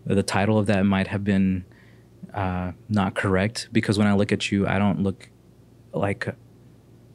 the 0.05 0.23
title 0.25 0.59
of 0.59 0.67
that 0.67 0.85
might 0.85 1.07
have 1.09 1.23
been 1.23 1.65
uh, 2.35 2.73
not 2.89 3.15
correct 3.15 3.69
because 3.71 3.99
when 3.99 4.09
I 4.09 4.15
look 4.15 4.33
at 4.33 4.51
you, 4.51 4.67
I 4.67 4.79
don't 4.79 5.03
look 5.03 5.29
like 5.93 6.27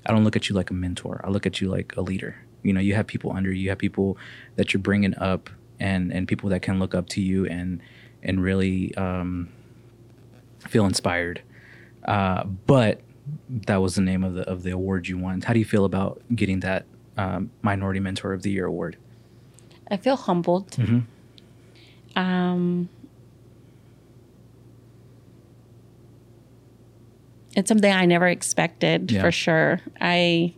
I 0.05 0.13
don't 0.13 0.23
look 0.23 0.37
at 0.37 0.47
you 0.47 0.55
like 0.55 0.69
a 0.69 0.73
mentor. 0.73 1.19
I 1.25 1.29
look 1.29 1.45
at 1.45 1.59
you 1.59 1.67
like 1.69 1.97
a 1.97 2.01
leader. 2.01 2.35
You 2.63 2.71
know, 2.73 2.79
you 2.79 2.93
have 2.95 3.07
people 3.07 3.31
under 3.33 3.51
you, 3.51 3.63
you 3.63 3.69
have 3.69 3.77
people 3.79 4.17
that 4.55 4.73
you're 4.73 4.81
bringing 4.81 5.15
up, 5.17 5.49
and 5.79 6.13
and 6.13 6.27
people 6.27 6.49
that 6.51 6.61
can 6.61 6.79
look 6.79 6.95
up 6.95 7.09
to 7.09 7.21
you 7.21 7.45
and 7.47 7.81
and 8.23 8.41
really 8.41 8.95
um, 8.95 9.49
feel 10.59 10.85
inspired. 10.85 11.41
Uh, 12.05 12.43
but 12.45 13.01
that 13.49 13.77
was 13.77 13.95
the 13.95 14.01
name 14.01 14.23
of 14.23 14.33
the 14.35 14.41
of 14.49 14.63
the 14.63 14.71
award 14.71 15.07
you 15.07 15.17
won. 15.17 15.41
How 15.41 15.53
do 15.53 15.59
you 15.59 15.65
feel 15.65 15.85
about 15.85 16.21
getting 16.35 16.59
that 16.61 16.85
um, 17.17 17.49
Minority 17.61 17.99
Mentor 17.99 18.33
of 18.33 18.43
the 18.43 18.51
Year 18.51 18.65
award? 18.65 18.97
I 19.89 19.97
feel 19.97 20.15
humbled. 20.15 20.71
Mhm. 20.71 21.03
Um, 22.15 22.89
it's 27.55 27.67
something 27.69 27.91
I 27.91 28.05
never 28.05 28.27
expected 28.27 29.11
Yeah. 29.11 29.21
for 29.21 29.31
sure. 29.31 29.81
I, 29.99 30.53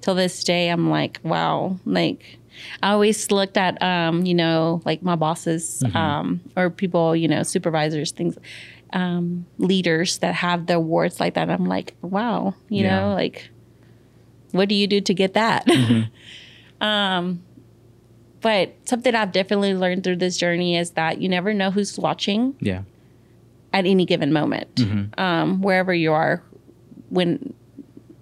till 0.00 0.14
this 0.14 0.44
day, 0.44 0.68
I'm 0.68 0.90
like, 0.90 1.18
wow. 1.22 1.78
Like, 1.84 2.38
I 2.82 2.92
always 2.92 3.30
looked 3.30 3.56
at, 3.56 3.80
um, 3.82 4.24
you 4.24 4.34
know, 4.34 4.80
like 4.84 5.02
my 5.02 5.16
bosses 5.16 5.82
Mm-hmm. 5.84 5.96
um, 5.96 6.40
or 6.56 6.70
people, 6.70 7.14
you 7.16 7.28
know, 7.28 7.42
supervisors, 7.42 8.12
things, 8.12 8.38
um, 8.96 9.44
leaders 9.58 10.18
that 10.18 10.34
have 10.34 10.66
the 10.66 10.74
awards 10.76 11.20
like 11.20 11.34
that. 11.34 11.50
I'm 11.50 11.66
like, 11.66 11.94
wow, 12.00 12.54
you 12.70 12.84
Yeah. 12.84 13.00
know, 13.00 13.14
like, 13.14 13.50
what 14.52 14.68
do 14.70 14.74
you 14.74 14.86
do 14.86 15.00
to 15.02 15.12
get 15.12 15.34
that? 15.34 15.68
um, 16.80 17.42
but 18.40 18.74
something 18.84 19.14
I've 19.14 19.32
definitely 19.32 19.74
learned 19.74 20.02
through 20.02 20.16
this 20.16 20.36
journey 20.38 20.76
is 20.78 20.90
that 20.92 21.20
you 21.20 21.28
never 21.28 21.52
know 21.52 21.70
who's 21.70 21.98
watching 21.98 22.54
Yeah. 22.60 22.82
at 23.72 23.84
any 23.86 24.06
given 24.06 24.32
moment, 24.32 24.74
Mm-hmm. 24.76 25.20
um, 25.20 25.60
wherever 25.60 25.92
you 25.92 26.12
are, 26.12 26.42
when 27.10 27.52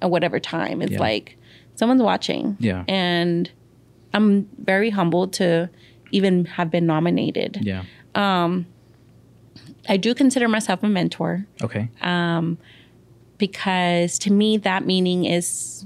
at 0.03 0.11
whatever 0.11 0.41
time. 0.41 0.83
It's 0.83 0.93
Yeah. 0.93 0.99
like 1.01 1.37
someone's 1.77 2.03
watching, 2.03 2.57
Yeah. 2.59 2.83
and 2.89 3.49
I'm 4.13 4.49
very 4.59 4.91
humbled 4.91 5.33
to 5.35 5.71
even 6.11 6.45
have 6.47 6.71
been 6.71 6.87
nominated. 6.87 7.59
Yeah. 7.63 7.85
I 9.89 9.97
do 9.97 10.15
consider 10.15 10.49
myself 10.49 10.83
a 10.83 10.89
mentor 10.89 11.47
Okay. 11.63 11.89
Um, 12.01 12.59
because 13.39 14.19
to 14.21 14.33
me 14.33 14.57
that 14.59 14.87
meaning 14.87 15.25
is 15.25 15.85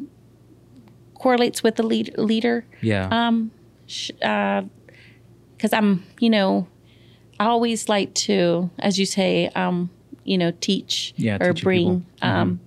correlates 1.15 1.63
with 1.63 1.77
the 1.77 1.83
lead, 1.83 2.15
leader. 2.19 2.65
Yeah. 2.81 3.09
um 3.11 3.51
because 3.87 5.73
i'm 5.73 6.05
you 6.21 6.29
know 6.29 6.69
i 7.41 7.47
always 7.47 7.89
like 7.89 8.13
to 8.15 8.69
as 8.79 8.99
you 8.99 9.07
say 9.07 9.49
um 9.57 9.89
you 10.25 10.37
know 10.37 10.53
teach 10.61 11.15
Yeah, 11.17 11.39
or 11.41 11.55
bring 11.55 12.01
people. 12.03 12.29
Mm-hmm. 12.29 12.41
um 12.41 12.61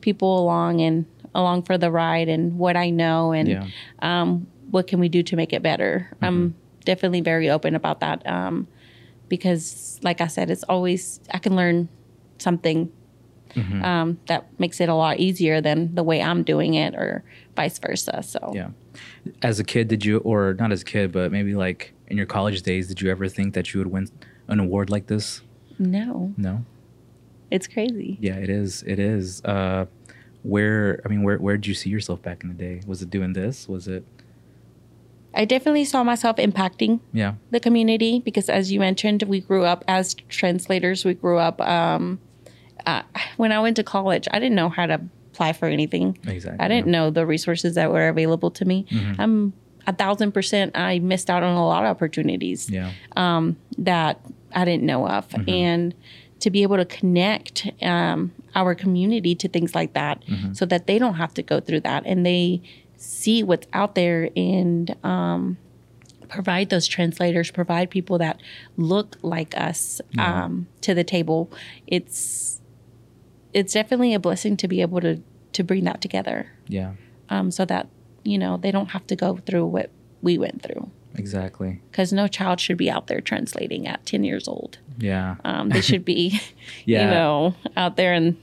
people 0.00 0.38
along 0.40 0.80
and 0.80 1.06
along 1.34 1.62
for 1.62 1.78
the 1.78 1.90
ride 1.92 2.28
and 2.28 2.58
what 2.58 2.76
i 2.76 2.90
know 2.90 3.30
and 3.32 3.48
yeah. 3.48 3.66
um 4.00 4.46
what 4.72 4.88
can 4.88 4.98
we 4.98 5.08
do 5.08 5.22
to 5.22 5.36
make 5.36 5.52
it 5.52 5.62
better 5.62 6.10
i'm 6.20 6.56
definitely 6.84 7.20
very 7.20 7.48
open 7.48 7.74
about 7.76 8.00
that 8.00 8.26
um 8.26 8.66
because 9.34 9.98
like 10.02 10.20
i 10.20 10.26
said 10.28 10.50
it's 10.50 10.62
always 10.64 11.20
i 11.32 11.38
can 11.38 11.54
learn 11.56 11.88
something 12.38 12.90
Mm-hmm. 13.54 13.84
um, 13.84 14.18
that 14.26 14.40
makes 14.58 14.80
it 14.80 14.88
a 14.88 14.94
lot 14.96 15.20
easier 15.20 15.60
than 15.60 15.94
the 15.94 16.02
way 16.02 16.20
i'm 16.20 16.42
doing 16.42 16.74
it 16.74 16.92
or 16.96 17.22
vice 17.54 17.78
versa 17.78 18.20
so 18.22 18.40
Yeah. 18.54 18.70
As 19.42 19.60
a 19.60 19.64
kid, 19.64 19.86
did 19.88 20.04
you, 20.04 20.18
or 20.18 20.54
not 20.54 20.70
as 20.72 20.82
a 20.82 20.84
kid, 20.84 21.10
but 21.12 21.30
maybe 21.32 21.54
like 21.54 21.92
in 22.08 22.16
your 22.16 22.26
college 22.26 22.62
days, 22.62 22.88
did 22.88 23.00
you 23.00 23.10
ever 23.10 23.26
think 23.28 23.54
that 23.54 23.72
you 23.72 23.78
would 23.80 23.86
win 23.96 24.08
an 24.48 24.58
award 24.60 24.90
like 24.90 25.06
this? 25.06 25.40
no 25.78 26.32
No. 26.36 26.64
it's 27.50 27.68
crazy. 27.68 28.18
Yeah, 28.20 28.36
it 28.44 28.50
is. 28.50 28.82
It 28.86 28.98
is. 28.98 29.40
Uh, 29.44 29.86
where 30.42 31.00
I 31.04 31.08
mean, 31.08 31.22
where 31.22 31.38
where 31.38 31.56
did 31.56 31.66
you 31.68 31.74
see 31.74 31.90
yourself 31.90 32.20
back 32.22 32.42
in 32.42 32.48
the 32.48 32.54
day? 32.68 32.80
Was 32.86 33.02
it 33.02 33.10
doing 33.10 33.32
this? 33.34 33.68
Was 33.68 33.86
it? 33.88 34.04
I 35.36 35.44
definitely 35.44 35.84
saw 35.84 36.04
myself 36.04 36.36
impacting 36.36 37.00
Yeah. 37.12 37.34
the 37.50 37.60
community 37.60 38.20
because, 38.24 38.48
as 38.48 38.70
you 38.72 38.80
mentioned, 38.80 39.22
we 39.24 39.40
grew 39.40 39.64
up 39.64 39.84
as 39.88 40.14
translators. 40.28 41.04
We 41.04 41.14
grew 41.14 41.38
up. 41.38 41.60
Um, 41.60 42.20
uh, 42.86 43.02
when 43.36 43.50
I 43.52 43.60
went 43.60 43.76
to 43.76 43.82
college, 43.82 44.28
I 44.30 44.38
didn't 44.38 44.54
know 44.56 44.68
how 44.68 44.86
to 44.86 45.00
apply 45.32 45.52
for 45.54 45.66
anything. 45.66 46.18
Exactly. 46.26 46.64
I 46.64 46.68
didn't 46.68 46.86
know 46.88 47.10
the 47.10 47.26
resources 47.26 47.74
that 47.74 47.90
were 47.90 48.08
available 48.08 48.50
to 48.52 48.64
me. 48.64 48.86
Mm-hmm. 48.90 49.20
I'm 49.20 49.52
a 49.86 49.92
thousand 49.92 50.32
percent. 50.32 50.76
I 50.76 50.98
missed 51.00 51.28
out 51.30 51.42
on 51.42 51.56
a 51.56 51.66
lot 51.66 51.84
of 51.84 51.90
opportunities 51.90 52.70
Yeah. 52.70 52.92
that 53.78 54.20
I 54.54 54.64
didn't 54.64 54.84
know 54.84 55.06
of, 55.08 55.26
and 55.48 55.94
to 56.40 56.50
be 56.50 56.62
able 56.62 56.76
to 56.76 56.84
connect 56.84 57.68
um, 57.82 58.32
our 58.54 58.74
community 58.74 59.34
to 59.34 59.48
things 59.48 59.74
like 59.74 59.94
that, 59.94 60.22
so 60.52 60.64
that 60.66 60.86
they 60.86 60.98
don't 60.98 61.14
have 61.14 61.34
to 61.34 61.42
go 61.42 61.58
through 61.60 61.80
that, 61.80 62.04
and 62.06 62.24
they 62.24 62.60
see 63.04 63.42
what's 63.42 63.66
out 63.72 63.94
there 63.94 64.30
and 64.36 64.94
um, 65.04 65.56
provide 66.28 66.70
those 66.70 66.86
translators, 66.86 67.50
provide 67.50 67.90
people 67.90 68.18
that 68.18 68.40
look 68.76 69.16
like 69.22 69.56
us 69.56 70.00
um, 70.18 70.66
to 70.80 70.94
the 70.94 71.04
table. 71.04 71.50
It's 71.86 72.60
it's 73.52 73.72
definitely 73.72 74.14
a 74.14 74.18
blessing 74.18 74.56
to 74.58 74.68
be 74.68 74.80
able 74.80 75.00
to 75.00 75.20
to 75.52 75.62
bring 75.62 75.84
that 75.84 76.00
together, 76.00 76.50
Yeah. 76.66 76.92
um, 77.28 77.50
so 77.52 77.64
that 77.66 77.86
you 78.24 78.38
know 78.38 78.56
they 78.56 78.70
don't 78.72 78.90
have 78.90 79.06
to 79.08 79.16
go 79.16 79.36
through 79.36 79.66
what 79.66 79.90
we 80.22 80.38
went 80.38 80.62
through. 80.62 80.90
Exactly. 81.16 81.80
Because 81.92 82.12
no 82.12 82.26
child 82.26 82.58
should 82.58 82.76
be 82.76 82.90
out 82.90 83.06
there 83.06 83.20
translating 83.20 83.86
at 83.86 84.04
ten 84.04 84.24
years 84.24 84.48
old. 84.48 84.78
Yeah. 84.98 85.36
Um, 85.44 85.68
they 85.68 85.80
should 85.80 86.04
be, 86.04 86.40
Yeah. 86.84 87.04
you 87.04 87.10
know, 87.10 87.54
out 87.76 87.96
there 87.96 88.12
and 88.12 88.36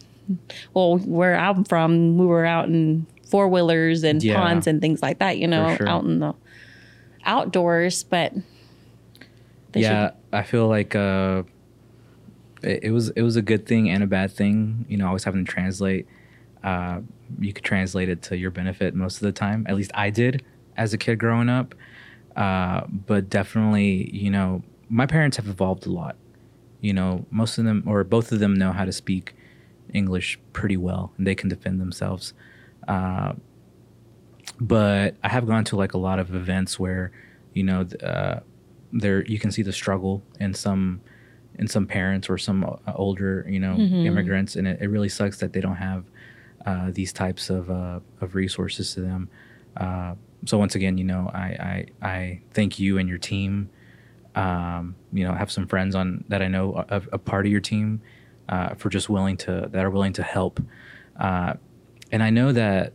well, 0.74 0.98
where 1.00 1.36
I'm 1.38 1.66
from, 1.66 2.18
we 2.18 2.26
were 2.26 2.46
out 2.46 2.70
in 2.70 3.06
four 3.32 3.48
wheelers 3.48 4.04
and 4.04 4.22
Yeah. 4.22 4.36
ponds 4.36 4.68
and 4.68 4.80
things 4.82 5.02
like 5.02 5.18
that. 5.20 5.38
You 5.40 5.48
know, 5.48 5.76
sure. 5.76 5.88
out 5.90 6.04
in 6.04 6.20
the 6.20 6.34
outdoors. 7.26 8.04
But 8.04 8.34
they 9.72 9.82
yeah, 9.82 10.12
I 10.32 10.44
feel 10.44 10.68
like 10.68 10.96
uh, 10.96 11.44
it, 12.62 12.84
it 12.84 12.92
was 12.92 13.10
it 13.12 13.22
was 13.24 13.36
a 13.38 13.42
good 13.42 13.66
thing 13.66 13.90
and 13.90 14.04
a 14.04 14.08
bad 14.08 14.32
thing. 14.32 14.86
You 14.88 14.98
know, 14.98 15.08
always 15.08 15.24
having 15.24 15.44
to 15.46 15.52
translate. 15.52 16.06
Uh, 16.64 17.00
you 17.40 17.54
could 17.54 17.64
translate 17.64 18.10
it 18.10 18.22
to 18.24 18.38
your 18.38 18.52
benefit 18.52 18.94
most 18.94 19.16
of 19.16 19.22
the 19.22 19.32
time. 19.32 19.66
At 19.68 19.76
least 19.76 19.92
I 19.96 20.10
did 20.12 20.44
as 20.78 20.94
a 20.94 20.98
kid 20.98 21.18
growing 21.18 21.50
up. 21.50 21.74
Uh, 22.36 22.86
but 22.88 23.30
definitely, 23.30 24.10
you 24.16 24.30
know, 24.30 24.62
my 24.90 25.06
parents 25.06 25.38
have 25.38 25.48
evolved 25.48 25.86
a 25.86 25.92
lot. 25.92 26.16
You 26.82 26.94
know, 26.94 27.26
most 27.32 27.58
of 27.58 27.66
them 27.66 27.84
or 27.86 28.04
both 28.04 28.32
of 28.32 28.40
them 28.40 28.54
know 28.54 28.72
how 28.72 28.86
to 28.86 28.92
speak 28.92 29.34
English 29.94 30.40
pretty 30.54 30.78
well, 30.78 31.12
and 31.18 31.26
they 31.28 31.36
can 31.36 31.50
defend 31.50 31.80
themselves. 31.82 32.34
Uh, 32.88 33.34
but 34.60 35.16
I 35.24 35.30
have 35.30 35.48
gone 35.48 35.64
to 35.66 35.76
like 35.76 35.94
a 35.94 35.98
lot 35.98 36.20
of 36.20 36.36
events 36.36 36.80
where, 36.80 37.12
you 37.54 37.64
know, 37.64 37.82
uh, 38.04 38.40
there 38.94 39.24
you 39.26 39.40
can 39.40 39.52
see 39.52 39.62
the 39.62 39.72
struggle 39.74 40.22
in 40.40 40.54
some 40.54 41.02
in 41.56 41.68
some 41.68 41.86
parents 41.86 42.30
or 42.30 42.38
some 42.38 42.64
uh, 42.64 42.94
older 42.96 43.46
you 43.48 43.60
know 43.60 43.76
immigrants, 44.06 44.56
and 44.56 44.68
it, 44.68 44.82
it 44.82 44.88
really 44.88 45.10
sucks 45.10 45.40
that 45.40 45.54
they 45.54 45.62
don't 45.62 45.78
have 45.78 46.06
uh, 46.66 46.92
these 46.92 47.14
types 47.14 47.50
of 47.50 47.70
uh, 47.72 48.00
of 48.20 48.36
resources 48.36 48.94
to 48.94 49.02
them. 49.02 49.30
Uh, 49.78 50.16
so 50.46 50.58
once 50.58 50.76
again, 50.76 50.98
you 50.98 51.04
know, 51.04 51.30
I 51.34 51.86
I, 52.02 52.08
I 52.08 52.42
thank 52.54 52.80
you 52.80 52.98
and 52.98 53.08
your 53.08 53.18
team. 53.18 53.70
Um, 54.36 54.96
you 55.12 55.26
know, 55.26 55.34
have 55.34 55.52
some 55.52 55.68
friends 55.68 55.94
on 55.96 56.24
that 56.30 56.42
I 56.42 56.48
know 56.48 56.86
a, 56.90 57.02
a 57.14 57.18
part 57.18 57.46
of 57.46 57.52
your 57.52 57.62
team 57.62 58.02
uh, 58.50 58.76
for 58.76 58.90
just 58.90 59.10
willing 59.10 59.38
to 59.38 59.70
that 59.72 59.84
are 59.86 59.90
willing 59.90 60.14
to 60.14 60.24
help. 60.24 60.62
And 62.12 62.22
I 62.22 62.30
know 62.30 62.52
that 62.52 62.94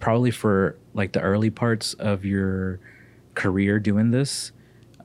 probably 0.00 0.30
for 0.30 0.76
like 0.94 1.12
the 1.12 1.20
early 1.20 1.50
parts 1.50 1.94
of 1.94 2.24
your 2.24 2.80
career 3.34 3.78
doing 3.78 4.10
this, 4.10 4.52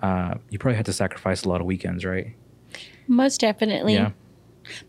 uh, 0.02 0.36
you 0.50 0.60
probably 0.60 0.76
had 0.76 0.86
to 0.88 0.93
sacrifice 0.93 1.43
a 1.43 1.50
lot 1.50 1.62
of 1.62 1.67
weekends, 1.67 2.06
right? 2.06 2.36
most 3.08 3.41
definitely. 3.41 3.96
Yeah. 3.96 4.12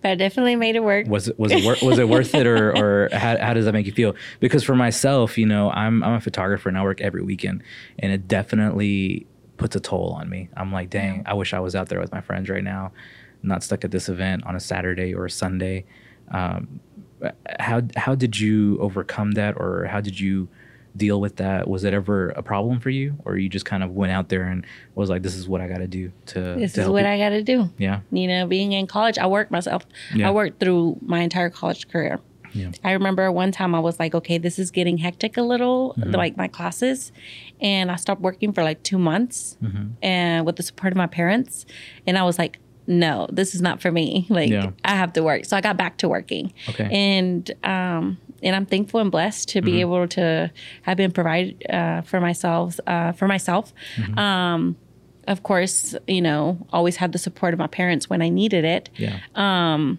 But 0.03 0.13
I 0.13 0.15
definitely 0.15 0.55
made 0.55 0.77
it 0.77 0.85
work. 0.85 1.09
Was 1.09 1.29
it 1.29 1.39
was 1.39 1.51
it 1.51 1.65
wor- 1.65 1.77
was 1.83 1.99
it 1.99 2.09
worth 2.09 2.33
it 2.35 2.47
or 2.47 2.71
or 2.77 3.09
how, 3.13 3.37
how 3.39 3.55
does 3.55 3.65
that 3.65 3.73
make 3.73 3.87
you 3.87 3.93
feel? 3.93 4.15
Because 4.39 4.63
for 4.63 4.77
myself, 4.77 5.37
you 5.37 5.47
know, 5.47 5.71
I'm 5.71 6.03
I'm 6.05 6.15
a 6.15 6.21
photographer 6.21 6.69
and 6.69 6.79
I 6.79 6.83
work 6.85 7.01
every 7.01 7.23
weekend, 7.23 7.63
and 7.99 8.13
it 8.13 8.29
definitely 8.29 9.27
puts 9.57 9.75
a 9.75 9.81
toll 9.81 10.17
on 10.19 10.29
me. 10.29 10.49
I'm 10.57 10.73
like, 10.73 10.91
dang, 10.91 11.25
I 11.27 11.35
wish 11.35 11.53
I 11.53 11.59
was 11.61 11.75
out 11.75 11.89
there 11.89 11.99
with 11.99 12.13
my 12.13 12.21
friends 12.21 12.49
right 12.49 12.63
now, 12.63 12.93
not 13.43 13.65
stuck 13.65 13.85
at 13.85 13.91
this 13.91 14.09
event 14.09 14.45
on 14.47 14.55
a 14.55 14.61
Saturday 14.61 15.13
or 15.13 15.27
a 15.27 15.31
Sunday. 15.31 15.87
Um, 16.31 16.81
how 17.61 17.83
how 17.97 18.15
did 18.15 18.39
you 18.39 18.79
overcome 18.81 19.33
that, 19.33 19.57
or 19.57 19.85
how 19.87 20.01
did 20.01 20.19
you 20.21 20.49
deal 20.97 21.21
with 21.21 21.37
that? 21.37 21.69
Was 21.69 21.83
it 21.85 21.93
ever 21.93 22.29
a 22.31 22.43
problem 22.43 22.79
for 22.81 22.91
you, 22.91 23.17
or 23.25 23.37
you 23.37 23.49
just 23.49 23.65
kind 23.65 23.83
of 23.83 23.91
went 23.91 24.13
out 24.13 24.29
there 24.29 24.45
and 24.45 24.65
was 24.95 25.11
like, 25.11 25.23
this 25.23 25.35
is 25.35 25.49
what 25.49 25.61
I 25.61 25.67
got 25.69 25.79
to 25.79 25.89
do 25.89 26.13
to 26.27 26.41
This 26.57 26.75
to 26.75 26.83
is 26.83 26.89
what 26.89 27.03
you? 27.03 27.09
I 27.11 27.19
got 27.19 27.31
to 27.31 27.43
do. 27.43 27.69
yeah 27.79 28.01
You 28.13 28.29
know, 28.29 28.47
being 28.47 28.73
in 28.73 28.87
college, 28.87 29.19
I 29.19 29.27
worked 29.27 29.51
myself. 29.51 29.85
Yeah. 30.15 30.29
I 30.29 30.31
worked 30.31 30.61
through 30.61 30.99
my 31.03 31.21
entire 31.21 31.51
college 31.51 31.89
career. 31.89 32.21
Yeah. 32.53 32.71
I 32.85 32.93
remember 32.93 33.33
one 33.33 33.51
time 33.51 33.75
I 33.75 33.81
was 33.81 33.99
like, 33.99 34.15
okay, 34.15 34.39
this 34.39 34.61
is 34.61 34.71
getting 34.71 34.99
hectic 34.99 35.37
a 35.37 35.43
little, 35.43 35.95
Mm-hmm. 35.99 36.13
like 36.13 36.37
my 36.37 36.47
classes. 36.47 37.11
And 37.61 37.91
I 37.91 37.97
stopped 37.97 38.21
working 38.21 38.53
for 38.53 38.63
like 38.63 38.81
two 38.85 38.99
months 38.99 39.57
Mm-hmm. 39.65 39.87
and 40.01 40.47
with 40.47 40.55
the 40.55 40.63
support 40.63 40.93
of 40.93 40.97
my 40.97 41.09
parents. 41.09 41.67
And 42.07 42.17
I 42.17 42.23
was 42.23 42.39
like, 42.39 42.61
no, 42.87 43.27
this 43.33 43.55
is 43.55 43.63
not 43.63 43.81
for 43.81 43.91
me. 43.91 44.27
Like 44.29 44.51
Yeah. 44.51 44.71
I 44.85 44.95
have 44.97 45.13
to 45.15 45.23
work. 45.23 45.45
So 45.47 45.57
I 45.57 45.61
got 45.61 45.77
back 45.77 45.97
to 45.99 46.09
working. 46.09 46.53
Okay. 46.69 46.89
And 46.93 47.51
um 47.65 48.19
and 48.43 48.55
I'm 48.55 48.67
thankful 48.67 49.01
and 49.01 49.11
blessed 49.11 49.49
to 49.51 49.63
be 49.63 49.73
Mm-hmm. 49.73 49.81
able 49.81 50.09
to 50.09 50.51
have 50.83 50.97
been 50.99 51.11
provided 51.13 51.65
uh, 51.71 52.03
for 52.03 52.21
myself 52.21 52.79
uh, 52.87 53.13
for 53.13 53.27
myself. 53.29 53.73
Mm-hmm. 53.97 54.19
Um 54.19 54.77
of 55.27 55.43
course, 55.43 55.97
you 56.07 56.21
know, 56.21 56.59
always 56.71 56.97
had 56.97 57.13
the 57.13 57.19
support 57.19 57.55
of 57.55 57.59
my 57.59 57.67
parents 57.67 58.11
when 58.11 58.21
I 58.21 58.29
needed 58.29 58.65
it 58.65 58.91
yeah 58.97 59.21
Um 59.35 59.99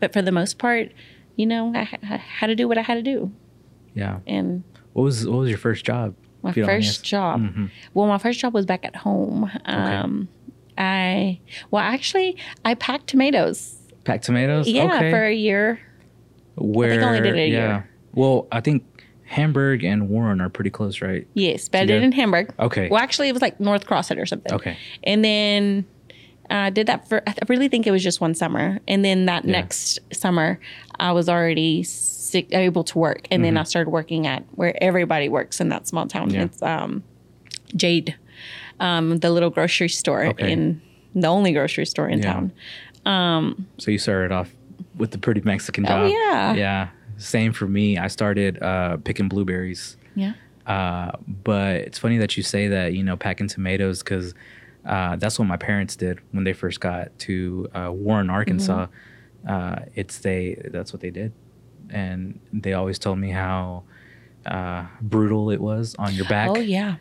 but 0.00 0.12
for 0.12 0.22
the 0.22 0.32
most 0.32 0.58
part, 0.58 0.92
you 1.36 1.46
know, 1.46 1.72
I, 1.74 1.88
I 2.02 2.16
had 2.16 2.46
to 2.48 2.54
do 2.54 2.68
what 2.68 2.78
I 2.78 2.82
had 2.82 2.94
to 2.94 3.02
do. 3.02 3.32
yeah. 3.94 4.18
And 4.26 4.62
What 4.92 5.02
was 5.04 5.26
what 5.26 5.38
was 5.40 5.48
your 5.48 5.58
first 5.58 5.84
job? 5.84 6.14
my 6.42 6.50
if 6.50 6.56
you 6.56 6.62
don't 6.62 6.70
mind 6.70 6.80
me 6.82 6.86
first 6.86 7.02
job, 7.04 7.40
Mhm. 7.40 7.70
well, 7.94 8.06
my 8.06 8.18
first 8.18 8.38
job 8.38 8.54
was 8.54 8.66
back 8.66 8.84
at 8.84 8.94
home. 8.94 9.50
Um, 9.64 10.28
I 10.78 11.40
well, 11.70 11.82
actually, 11.82 12.36
I 12.64 12.74
packed 12.74 13.06
tomatoes. 13.06 13.76
Packed 14.04 14.24
tomatoes. 14.24 14.68
Yeah, 14.68 14.96
okay. 14.96 15.10
for 15.10 15.24
a 15.24 15.34
year. 15.34 15.80
Where? 16.56 17.02
I 17.02 17.04
only 17.04 17.20
did 17.20 17.36
it 17.36 17.40
a 17.40 17.48
yeah. 17.48 17.68
year. 17.68 17.90
Well, 18.14 18.46
I 18.50 18.60
think 18.60 18.84
Hamburg 19.24 19.84
and 19.84 20.08
Warren 20.08 20.40
are 20.40 20.48
pretty 20.48 20.70
close, 20.70 21.02
right? 21.02 21.26
Yes, 21.34 21.68
but 21.68 21.82
I 21.82 21.84
did 21.84 22.02
in 22.02 22.12
Hamburg. 22.12 22.54
Okay. 22.58 22.88
Well, 22.88 23.02
actually, 23.02 23.28
it 23.28 23.32
was 23.32 23.42
like 23.42 23.60
North 23.60 23.86
Crossett 23.86 24.18
or 24.18 24.26
something. 24.26 24.52
Okay. 24.52 24.78
And 25.04 25.24
then 25.24 25.84
I 26.48 26.70
did 26.70 26.86
that 26.86 27.08
for, 27.08 27.22
I 27.26 27.34
really 27.48 27.68
think 27.68 27.86
it 27.86 27.90
was 27.90 28.02
just 28.02 28.20
one 28.20 28.34
summer. 28.34 28.78
And 28.86 29.04
then 29.04 29.26
that 29.26 29.44
Yeah. 29.44 29.52
next 29.52 29.98
summer, 30.12 30.60
I 30.98 31.12
was 31.12 31.28
already 31.28 31.82
sick, 31.82 32.52
able 32.52 32.84
to 32.84 32.98
work. 32.98 33.26
And 33.30 33.44
then 33.44 33.56
I 33.56 33.64
started 33.64 33.90
working 33.90 34.26
at 34.26 34.44
where 34.52 34.80
everybody 34.82 35.28
works 35.28 35.60
in 35.60 35.68
that 35.70 35.88
small 35.88 36.06
town. 36.06 36.28
Mm-hmm. 36.28 36.36
Yeah. 36.36 36.44
It's 36.44 36.62
um, 36.62 37.02
Jade, 37.74 38.16
um, 38.80 39.18
the 39.18 39.30
little 39.30 39.50
grocery 39.50 39.88
store 39.88 40.26
Okay. 40.26 40.52
in 40.52 40.80
the 41.14 41.26
only 41.28 41.52
grocery 41.52 41.86
store 41.86 42.08
in 42.08 42.18
Yeah. 42.20 42.32
town. 42.32 42.52
So 43.78 43.90
you 43.90 43.98
started 43.98 44.32
off 44.32 44.52
with 44.96 45.10
the 45.12 45.18
pretty 45.18 45.40
Mexican 45.42 45.84
Oh, 45.86 45.88
job. 45.88 46.10
yeah. 46.10 46.54
Yeah. 46.54 46.88
Same 47.18 47.52
for 47.52 47.66
me. 47.66 47.96
I 47.98 48.08
started 48.08 48.62
uh, 48.62 48.96
picking 48.98 49.28
blueberries. 49.28 49.96
Yeah. 50.14 50.32
Uh, 50.66 51.12
but 51.44 51.76
it's 51.76 51.98
funny 51.98 52.18
that 52.18 52.36
you 52.36 52.42
say 52.42 52.68
that, 52.68 52.92
you 52.94 53.02
know, 53.04 53.16
packing 53.16 53.46
tomatoes 53.48 54.02
because 54.02 54.34
uh, 54.84 55.16
that's 55.16 55.38
what 55.38 55.46
my 55.46 55.56
parents 55.56 55.96
did 55.96 56.18
when 56.32 56.44
they 56.44 56.52
first 56.52 56.80
got 56.80 57.16
to 57.20 57.68
uh, 57.74 57.90
Warren, 57.92 58.28
Arkansas. 58.30 58.86
Mm-hmm. 58.86 59.48
Uh, 59.48 59.76
it's 59.94 60.18
they, 60.18 60.60
that's 60.72 60.92
what 60.92 61.00
they 61.00 61.10
did. 61.10 61.32
And 61.90 62.40
they 62.52 62.72
always 62.72 62.98
told 62.98 63.18
me 63.18 63.30
how 63.30 63.84
uh, 64.44 64.86
brutal 65.00 65.50
it 65.50 65.60
was 65.60 65.94
on 65.98 66.12
your 66.14 66.26
back. 66.28 66.50
Oh, 66.50 66.56
yeah. 66.58 66.96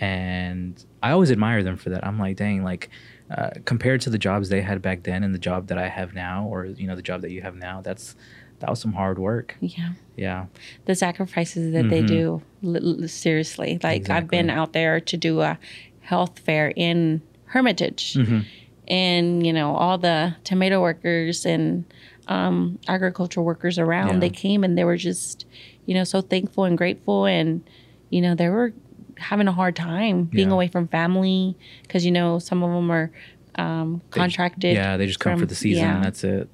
and 0.00 0.84
I 1.04 1.10
always 1.12 1.30
admire 1.30 1.62
them 1.62 1.76
for 1.76 1.90
that. 1.90 2.02
I'm 2.06 2.18
like, 2.18 2.36
dang, 2.36 2.64
like 2.64 2.88
uh, 3.30 3.50
compared 3.64 4.00
to 4.02 4.10
the 4.10 4.18
jobs 4.18 4.48
they 4.48 4.62
had 4.62 4.80
back 4.82 5.02
then 5.02 5.22
and 5.24 5.34
the 5.34 5.38
job 5.50 5.66
that 5.68 5.78
I 5.78 5.88
have 5.88 6.14
now, 6.14 6.46
or 6.52 6.64
you 6.66 6.86
know, 6.86 6.96
the 6.96 7.02
job 7.10 7.20
that 7.22 7.30
you 7.30 7.42
have 7.42 7.56
now, 7.56 7.80
that's 7.82 8.16
that 8.60 8.70
was 8.70 8.80
some 8.80 8.92
hard 8.92 9.18
work. 9.18 9.56
Yeah. 9.60 9.90
Yeah, 10.16 10.46
the 10.86 10.94
sacrifices 10.94 11.72
that 11.74 11.88
they 11.90 12.02
Mhm. 12.02 12.06
do 12.06 12.42
li- 12.62 12.80
li- 12.80 13.08
seriously 13.08 13.80
like 13.82 14.08
i've 14.08 14.28
been 14.28 14.48
out 14.48 14.72
there 14.72 15.00
to 15.00 15.16
do 15.16 15.40
a 15.40 15.58
health 16.02 16.38
fair 16.38 16.72
in 16.76 17.20
hermitage 17.46 18.14
Mhm. 18.14 18.44
and 18.88 19.44
you 19.46 19.52
know 19.52 19.74
all 19.74 19.98
the 19.98 20.34
tomato 20.44 20.80
workers 20.80 21.44
and 21.44 21.84
um, 22.28 22.78
agricultural 22.88 23.44
workers 23.44 23.76
around 23.78 24.14
Yeah. 24.14 24.18
they 24.20 24.30
came 24.30 24.62
and 24.64 24.78
they 24.78 24.84
were 24.84 24.96
just 24.96 25.46
you 25.86 25.94
know 25.94 26.04
so 26.04 26.20
thankful 26.20 26.62
and 26.64 26.78
grateful 26.78 27.26
and 27.26 27.62
you 28.10 28.20
know 28.22 28.34
there 28.36 28.52
were 28.52 28.72
having 29.18 29.48
a 29.48 29.52
hard 29.52 29.76
time 29.76 30.24
being 30.24 30.48
Yeah. 30.48 30.54
away 30.54 30.68
from 30.68 30.88
family 30.88 31.56
because 31.82 32.04
you 32.04 32.12
know 32.12 32.38
some 32.38 32.62
of 32.62 32.70
them 32.70 32.90
are 32.90 33.10
um, 33.56 34.02
contracted. 34.10 34.74
Yeah, 34.74 34.96
they 34.96 35.06
just 35.06 35.20
come 35.20 35.38
for 35.38 35.46
the 35.46 35.54
season 35.54 35.84
yeah. 35.84 35.94
and 35.96 36.04
that's 36.04 36.24
it. 36.24 36.48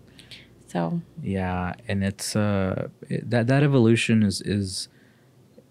So 0.67 1.01
Yeah, 1.23 1.73
and 1.89 2.05
it's 2.05 2.37
uh 2.37 2.89
it, 3.09 3.29
that 3.31 3.47
that 3.49 3.63
evolution 3.63 4.23
is 4.23 4.41
is 4.43 4.89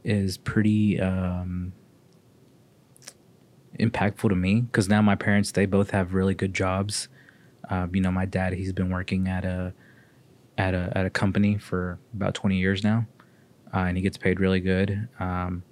is 0.04 0.38
pretty 0.38 1.00
um 1.00 1.74
impactful 3.80 4.30
to 4.30 4.36
me 4.36 4.62
because 4.62 4.90
now 4.90 5.02
my 5.02 5.16
parents 5.16 5.52
they 5.52 5.66
both 5.66 5.92
have 5.92 6.14
really 6.14 6.34
good 6.34 6.54
jobs. 6.54 7.08
Um, 7.70 7.94
you 7.94 8.02
know, 8.02 8.12
my 8.12 8.26
dad 8.26 8.54
he's 8.54 8.74
been 8.74 8.90
working 8.90 9.28
at 9.28 9.46
a 9.46 9.74
at 10.58 10.74
a 10.74 10.92
at 10.96 11.06
a 11.06 11.10
company 11.10 11.58
for 11.58 12.00
about 12.14 12.34
twenty 12.34 12.58
years 12.58 12.84
now, 12.84 13.06
uh, 13.74 13.80
and 13.80 13.96
he 13.96 14.04
gets 14.04 14.18
paid 14.18 14.40
really 14.40 14.60
good. 14.60 15.08
Um, 15.20 15.64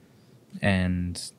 and 0.62 1.32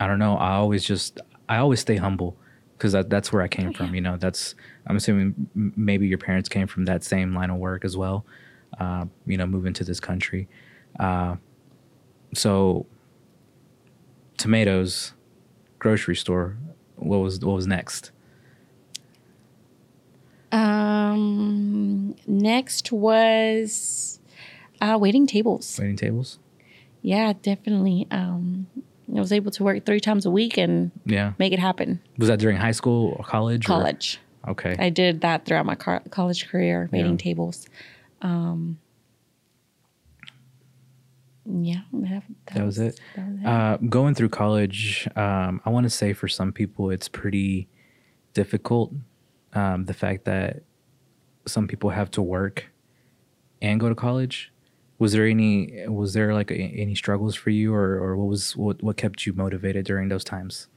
I 0.00 0.06
don't 0.06 0.18
know, 0.18 0.36
I 0.36 0.52
always 0.52 0.84
just 0.84 1.20
I 1.48 1.58
always 1.58 1.80
stay 1.80 1.96
humble 1.96 2.36
because 2.76 2.92
that, 2.92 3.10
that's 3.10 3.32
where 3.32 3.42
I 3.42 3.48
came 3.48 3.72
from. 3.72 3.94
You 3.94 4.00
know, 4.00 4.16
that's 4.16 4.54
I'm 4.86 4.96
assuming 4.96 5.48
maybe 5.54 6.06
your 6.06 6.18
parents 6.18 6.48
came 6.48 6.66
from 6.66 6.84
that 6.86 7.04
same 7.04 7.34
line 7.34 7.50
of 7.50 7.56
work 7.56 7.84
as 7.84 7.96
well. 7.96 8.24
Uh, 8.78 9.06
you 9.26 9.36
know, 9.36 9.46
moving 9.46 9.72
to 9.74 9.84
this 9.84 10.00
country. 10.00 10.48
Uh, 10.98 11.36
so 12.34 12.86
tomatoes, 14.36 15.12
grocery 15.78 16.16
store. 16.16 16.56
What 16.96 17.18
was 17.18 17.40
what 17.40 17.54
was 17.54 17.66
next? 17.66 18.10
um, 20.54 22.14
next 22.26 22.92
was 22.92 24.20
uh, 24.80 24.96
waiting 25.00 25.26
tables. 25.26 25.78
Waiting 25.78 25.96
tables. 25.96 26.38
Yeah, 27.06 27.34
definitely. 27.42 28.06
Um, 28.10 28.66
I 29.14 29.20
was 29.20 29.30
able 29.30 29.50
to 29.50 29.62
work 29.62 29.84
three 29.84 30.00
times 30.00 30.24
a 30.24 30.30
week 30.30 30.56
and 30.56 30.90
Yeah. 31.04 31.34
make 31.38 31.52
it 31.52 31.58
happen. 31.58 32.00
Was 32.16 32.28
that 32.28 32.38
during 32.38 32.56
high 32.56 32.70
school 32.72 33.14
or 33.18 33.24
college? 33.24 33.66
or- 33.66 33.68
College. 33.68 34.18
Okay. 34.48 34.74
I 34.78 34.88
did 34.88 35.20
that 35.20 35.44
throughout 35.44 35.66
my 35.66 35.74
college 35.74 36.48
career, 36.48 36.88
waiting 36.92 37.12
Yeah. 37.12 37.16
tables. 37.18 37.66
Um, 38.22 38.78
yeah, 41.46 41.82
that, 41.92 42.22
That 42.54 42.64
was 42.64 42.78
it? 42.78 42.98
That 43.16 43.28
was 43.30 43.40
it. 43.40 43.46
Uh, 43.46 43.76
going 43.88 44.14
through 44.14 44.30
college, 44.30 45.06
um, 45.14 45.60
I 45.66 45.70
want 45.70 45.84
to 45.84 45.90
say 45.90 46.14
for 46.14 46.26
some 46.26 46.52
people 46.52 46.88
it's 46.90 47.08
pretty 47.08 47.68
difficult. 48.32 48.92
Um, 49.52 49.84
the 49.84 49.94
fact 49.94 50.24
that 50.24 50.62
some 51.46 51.68
people 51.68 51.90
have 51.90 52.10
to 52.12 52.22
work 52.22 52.70
and 53.60 53.78
go 53.78 53.90
to 53.90 53.94
college. 53.94 54.50
Was 54.98 55.12
there 55.12 55.26
any? 55.26 55.86
Was 55.88 56.12
there 56.14 56.32
like 56.34 56.50
a, 56.50 56.54
any 56.54 56.94
struggles 56.94 57.34
for 57.34 57.50
you, 57.50 57.74
or, 57.74 57.94
or 57.98 58.16
what 58.16 58.28
was 58.28 58.56
what 58.56 58.82
what 58.82 58.96
kept 58.96 59.26
you 59.26 59.32
motivated 59.32 59.84
during 59.84 60.08
those 60.08 60.24
times? 60.24 60.68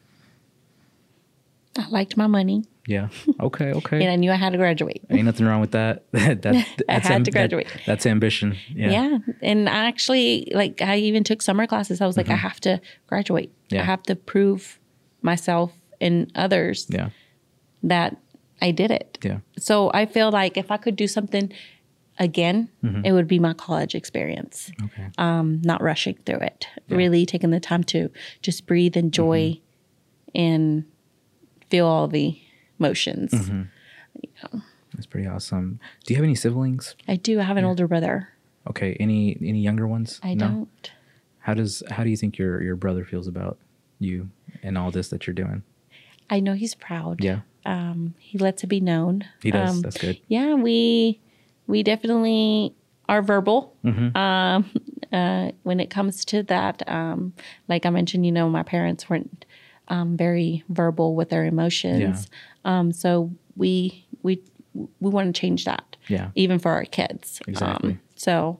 I 1.77 1.88
liked 1.89 2.17
my 2.17 2.25
money, 2.25 2.63
Yeah. 2.88 3.10
Okay. 3.39 3.71
Okay. 3.71 3.97
and 4.01 4.10
I 4.10 4.15
knew 4.15 4.32
I 4.32 4.36
had 4.36 4.51
to 4.53 4.58
graduate. 4.58 5.03
Ain't 5.12 5.25
nothing 5.25 5.45
wrong 5.45 5.62
with 5.62 5.71
that. 5.71 6.06
that, 6.12 6.41
that 6.41 6.65
that's 6.88 7.08
had 7.08 7.23
to 7.25 7.30
that- 7.32 7.38
graduate. 7.38 7.67
that's 7.86 8.08
ambition. 8.08 8.58
Yeah. 8.73 8.89
Yeah. 8.91 9.17
And 9.43 9.69
I 9.69 9.86
actually, 9.86 10.51
like, 10.56 10.82
I 10.82 10.97
even 10.97 11.23
took 11.23 11.43
summer 11.43 11.67
classes. 11.67 12.01
I 12.01 12.08
was 12.08 12.17
like, 12.17 12.30
I 12.30 12.36
have 12.36 12.60
to 12.62 12.82
graduate. 13.06 13.51
Mm-hmm. 13.51 13.75
Yeah. 13.75 13.82
I 13.82 13.86
have 13.86 14.01
to 14.03 14.15
prove 14.15 14.80
myself 15.21 15.71
and 16.01 16.32
others 16.34 16.88
Yeah. 16.89 17.10
that 17.84 18.17
I 18.60 18.71
did 18.71 18.89
it. 18.89 19.19
Yeah. 19.21 19.39
So 19.60 19.91
I 19.93 20.08
feel 20.08 20.32
like 20.32 20.58
if 20.58 20.71
I 20.71 20.77
could 20.77 20.95
do 20.95 21.08
something 21.08 21.51
again, 22.19 22.69
Mm-hmm. 22.84 23.06
it 23.06 23.12
would 23.12 23.27
be 23.27 23.39
my 23.39 23.53
college 23.53 23.95
experience. 23.95 24.71
Okay. 24.84 25.08
Um, 25.17 25.62
not 25.63 25.82
rushing 25.82 26.17
through 26.25 26.39
it, 26.39 26.67
really 26.89 27.25
taking 27.25 27.49
the 27.51 27.60
time 27.60 27.84
to 27.86 28.10
just 28.41 28.65
breathe, 28.65 28.95
enjoy, 28.97 29.39
Mm-hmm. 29.51 30.39
and 30.41 30.86
feel 31.69 31.86
all 31.86 32.08
the 32.08 32.39
motions. 32.80 33.32
Mm-hmm. 33.32 33.63
That's 34.93 35.06
pretty 35.06 35.27
awesome. 35.27 35.80
Do 36.06 36.13
you 36.13 36.17
have 36.17 36.23
any 36.23 36.36
siblings? 36.36 36.95
I 37.08 37.15
do. 37.17 37.39
I 37.39 37.43
have 37.43 37.58
an 37.58 37.65
older 37.65 37.88
brother. 37.88 38.30
Okay. 38.69 38.95
Any 38.99 39.38
any 39.41 39.60
younger 39.62 39.88
ones? 39.88 40.19
I 40.23 40.34
No? 40.34 40.47
don't. 40.47 40.91
How 41.39 41.53
does 41.53 41.84
how 41.91 42.03
do 42.03 42.10
you 42.10 42.17
think 42.17 42.38
your 42.38 42.62
your 42.63 42.75
brother 42.75 43.06
feels 43.06 43.27
about 43.27 43.58
you 43.99 44.30
and 44.63 44.77
all 44.77 44.91
this 44.91 45.10
that 45.10 45.27
you're 45.27 45.34
doing? 45.34 45.63
I 46.30 46.39
know 46.39 46.53
he's 46.53 46.75
proud. 46.75 47.23
Yeah. 47.23 47.41
Um, 47.65 48.15
he 48.19 48.38
lets 48.38 48.63
it 48.63 48.67
be 48.67 48.80
known. 48.80 49.25
He 49.41 49.51
does. 49.51 49.69
Um, 49.77 49.82
That's 49.82 49.97
good. 49.97 50.19
yeah, 50.27 50.53
we 50.56 51.19
we 51.67 51.84
definitely 51.84 52.73
are 53.10 53.21
verbal. 53.21 53.75
Mm-hmm. 53.86 54.17
Um, 54.17 54.69
uh, 55.13 55.51
when 55.63 55.80
it 55.80 55.89
comes 55.89 56.25
to 56.25 56.43
that, 56.43 56.84
um, 56.89 57.34
like 57.67 57.86
I 57.86 57.89
mentioned, 57.89 58.25
you 58.25 58.32
know, 58.32 58.49
my 58.49 58.63
parents 58.63 59.10
weren't 59.10 59.45
um, 59.88 60.17
very 60.17 60.63
verbal 60.69 61.15
with 61.15 61.30
their 61.30 61.45
emotions. 61.45 62.27
Um, 62.65 62.91
so 62.91 63.32
we 63.56 64.06
we 64.23 64.41
we 64.73 65.10
want 65.10 65.34
to 65.34 65.39
change 65.39 65.65
that. 65.65 65.95
Yeah. 66.08 66.30
Even 66.36 66.60
for 66.60 66.71
our 66.71 66.86
kids. 66.86 67.41
Exactly. 67.47 67.91
Um, 67.91 67.99
so 68.15 68.60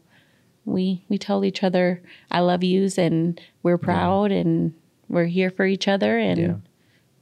we 0.66 1.06
we 1.10 1.18
tell 1.18 1.46
each 1.46 1.64
other 1.64 2.02
I 2.30 2.40
love 2.42 2.64
yous 2.64 2.98
and 2.98 3.40
we're 3.64 3.78
proud 3.78 4.32
and 4.32 4.74
we're 5.08 5.26
here 5.26 5.50
for 5.50 5.66
each 5.66 5.88
other 5.88 6.18
and 6.18 6.38
Yeah. 6.40 6.56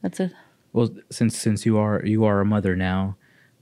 that's 0.02 0.18
a 0.20 0.30
Well, 0.72 0.90
since 1.10 1.36
since 1.36 1.64
you 1.66 1.78
are 1.78 2.04
you 2.04 2.24
are 2.24 2.40
a 2.40 2.44
mother 2.44 2.74
now, 2.76 3.16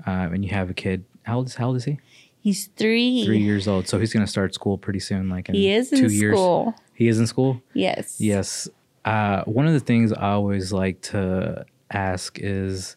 uh, 0.07 0.29
and 0.33 0.45
you 0.45 0.51
have 0.53 0.71
a 0.71 0.75
kid, 0.75 1.05
how 1.25 1.37
old 1.37 1.49
is 1.49 1.55
how 1.57 1.67
old 1.69 1.77
is 1.77 1.85
he? 1.85 1.99
He's 2.45 2.67
three. 2.77 3.25
Three 3.25 3.39
years 3.43 3.67
old. 3.67 3.89
So 3.89 3.99
he's 3.99 4.13
gonna 4.13 4.27
start 4.27 4.55
school 4.55 4.77
pretty 4.79 5.01
soon. 5.01 5.29
Like 5.31 5.49
in 5.49 5.55
He 5.55 5.71
is 5.73 5.93
in 5.93 5.99
two 5.99 6.13
years. 6.13 6.37
school. 6.37 6.75
He 6.95 7.09
is 7.09 7.19
in 7.19 7.27
school. 7.27 7.61
Yes. 7.73 8.21
Yes. 8.21 8.69
Uh, 9.05 9.43
one 9.45 9.67
of 9.67 9.73
the 9.73 9.81
things 9.81 10.13
I 10.13 10.31
always 10.33 10.73
like 10.73 11.01
to 11.13 11.65
ask 11.91 12.39
is, 12.41 12.97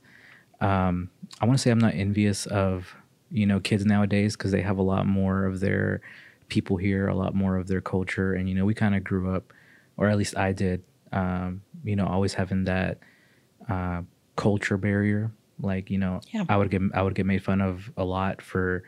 um, 0.62 1.10
I 1.42 1.46
want 1.46 1.58
to 1.58 1.62
say 1.62 1.72
I'm 1.72 1.80
not 1.80 1.96
envious 1.96 2.46
of 2.48 2.94
you 3.32 3.46
know 3.46 3.60
kids 3.60 3.86
nowadays 3.86 4.36
because 4.38 4.52
they 4.52 4.62
have 4.62 4.78
a 4.78 4.84
lot 4.84 5.06
more 5.08 5.46
of 5.46 5.60
their 5.62 6.02
people 6.50 6.78
here, 6.78 7.08
a 7.08 7.16
lot 7.16 7.34
more 7.36 7.58
of 7.58 7.68
their 7.68 7.82
culture, 7.82 8.34
and 8.34 8.48
you 8.50 8.56
know 8.56 8.66
we 8.66 8.74
kind 8.74 8.96
of 8.96 9.04
grew 9.04 9.34
up, 9.36 9.52
or 9.98 10.08
at 10.08 10.18
least 10.18 10.38
I 10.38 10.52
did. 10.54 10.84
Um, 11.14 11.62
you 11.86 11.96
know, 11.96 12.06
always 12.06 12.34
having 12.34 12.66
that 12.66 13.00
uh, 13.70 14.02
culture 14.36 14.78
barrier. 14.78 15.32
Like 15.60 15.90
you 15.90 15.98
know, 15.98 16.22
Yeah. 16.32 16.44
I 16.50 16.56
would 16.58 16.70
get 16.70 16.82
I 16.94 17.02
would 17.02 17.16
get 17.16 17.26
made 17.26 17.44
fun 17.44 17.62
of 17.62 17.90
a 17.98 18.04
lot 18.04 18.42
for 18.42 18.84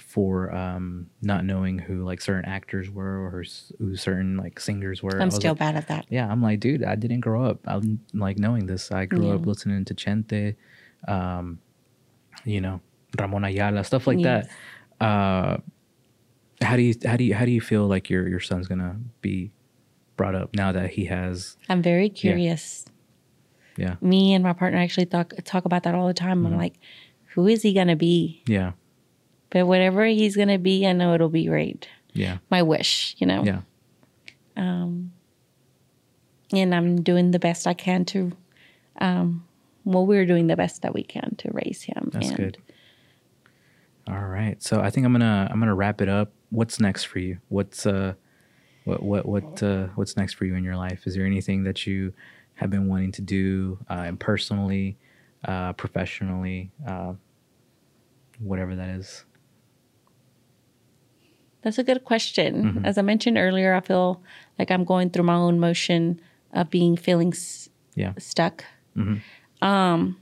for 0.00 0.54
um, 0.54 1.06
not 1.22 1.44
knowing 1.44 1.78
who 1.78 2.04
like 2.04 2.20
certain 2.20 2.44
actors 2.44 2.90
were 2.90 3.24
or 3.26 3.44
who 3.78 3.96
certain 3.96 4.36
like 4.36 4.58
singers 4.60 5.02
were. 5.02 5.20
I'm 5.20 5.30
still 5.30 5.52
like, 5.52 5.58
bad 5.60 5.76
at 5.76 5.88
that. 5.88 6.06
yeah, 6.10 6.28
I'm 6.30 6.42
like, 6.42 6.60
dude, 6.60 6.82
I 6.84 6.94
didn't 6.96 7.20
grow 7.20 7.44
up. 7.44 7.58
I'm 7.66 8.00
like 8.14 8.38
knowing 8.38 8.66
this. 8.66 8.90
I 8.90 9.06
grew 9.06 9.30
up 9.30 9.46
listening 9.46 9.84
to 9.86 9.94
Chente, 9.94 10.56
um, 11.08 11.58
you 12.44 12.60
know, 12.60 12.80
Ramon 13.18 13.44
Ayala, 13.44 13.84
stuff 13.84 14.06
like 14.06 14.18
Yes. 14.18 14.48
that. 15.00 15.04
Uh, 15.04 15.58
how 16.62 16.76
do 16.76 16.82
you 16.82 16.94
how 17.06 17.16
do 17.16 17.24
you 17.24 17.34
how 17.34 17.44
do 17.44 17.50
you 17.50 17.60
feel 17.60 17.86
like 17.86 18.10
your 18.10 18.28
your 18.28 18.40
son's 18.40 18.68
gonna 18.68 18.98
be 19.22 19.50
brought 20.16 20.34
up 20.34 20.54
now 20.54 20.70
that 20.72 20.90
he 20.90 21.06
has 21.06 21.56
I'm 21.70 21.80
very 21.82 22.10
curious. 22.10 22.84
yeah 23.78 23.96
Me 24.02 24.34
and 24.34 24.44
my 24.44 24.52
partner 24.52 24.78
actually 24.78 25.06
talk 25.06 25.32
talk 25.44 25.64
about 25.64 25.84
that 25.84 25.94
all 25.94 26.06
the 26.06 26.12
time. 26.14 26.38
Mm-hmm. 26.44 26.52
I'm 26.52 26.58
like, 26.58 26.74
who 27.34 27.46
is 27.46 27.62
he 27.62 27.72
gonna 27.72 27.96
be? 27.96 28.42
yeah 28.46 28.72
But 29.50 29.66
whatever 29.66 30.04
he's 30.06 30.36
gonna 30.36 30.58
be, 30.58 30.86
I 30.86 30.92
know 30.92 31.14
it'll 31.14 31.28
be 31.28 31.46
great. 31.46 31.88
yeah 32.12 32.38
My 32.50 32.62
wish, 32.62 33.14
you 33.18 33.26
know. 33.26 33.44
yeah 33.44 33.60
Um, 34.56 35.12
and 36.52 36.74
I'm 36.74 37.02
doing 37.02 37.30
the 37.30 37.38
best 37.38 37.66
I 37.66 37.74
can 37.74 38.04
to. 38.06 38.32
Um, 39.00 39.46
well, 39.84 40.06
we're 40.06 40.26
doing 40.26 40.46
the 40.46 40.56
best 40.56 40.82
that 40.82 40.94
we 40.94 41.02
can 41.02 41.34
to 41.38 41.50
raise 41.52 41.82
him. 41.82 42.10
that's 42.12 42.28
and 42.28 42.36
good. 42.36 42.58
All 44.08 44.26
right, 44.26 44.60
so 44.62 44.80
I 44.80 44.90
think 44.90 45.06
I'm 45.06 45.12
gonna 45.12 45.48
I'm 45.50 45.60
gonna 45.60 45.74
wrap 45.74 46.00
it 46.00 46.08
up. 46.08 46.32
What's 46.50 46.80
next 46.80 47.04
for 47.04 47.18
you? 47.20 47.38
What's 47.48 47.86
uh 47.86 48.14
what 48.84 49.02
what 49.02 49.26
what 49.26 49.62
uh, 49.62 49.88
what's 49.94 50.16
next 50.16 50.34
for 50.34 50.44
you 50.46 50.54
in 50.54 50.64
your 50.64 50.76
life? 50.76 51.06
Is 51.06 51.14
there 51.14 51.26
anything 51.26 51.64
that 51.64 51.86
you 51.86 52.12
have 52.54 52.70
been 52.70 52.88
wanting 52.88 53.12
to 53.12 53.22
do 53.22 53.78
uh, 53.88 54.02
and 54.06 54.18
personally, 54.18 54.98
uh, 55.44 55.72
professionally, 55.74 56.70
uh, 56.86 57.12
whatever 58.38 58.74
that 58.74 58.88
is? 58.90 59.24
That's 61.62 61.78
a 61.78 61.84
good 61.84 62.04
question. 62.04 62.64
Mm-hmm. 62.64 62.84
As 62.86 62.96
I 62.98 63.02
mentioned 63.02 63.36
earlier, 63.38 63.74
I 63.74 63.80
feel 63.80 64.22
like 64.58 64.70
I'm 64.70 64.84
going 64.84 65.10
through 65.10 65.24
my 65.24 65.34
own 65.34 65.60
motion 65.60 66.20
of 66.52 66.70
being 66.70 66.96
feeling 66.96 67.32
s- 67.32 67.68
Yeah. 67.94 68.14
stuck. 68.18 68.64
Mhm. 68.96 69.20
Um, 69.62 70.16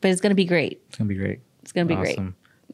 but 0.00 0.10
it's 0.10 0.20
gonna 0.20 0.34
be 0.34 0.44
great. 0.44 0.82
It's 0.88 0.98
gonna 0.98 1.08
be 1.08 1.14
great. 1.14 1.40
It's 1.62 1.72
gonna 1.72 1.86
be 1.86 1.94
great. 1.94 2.18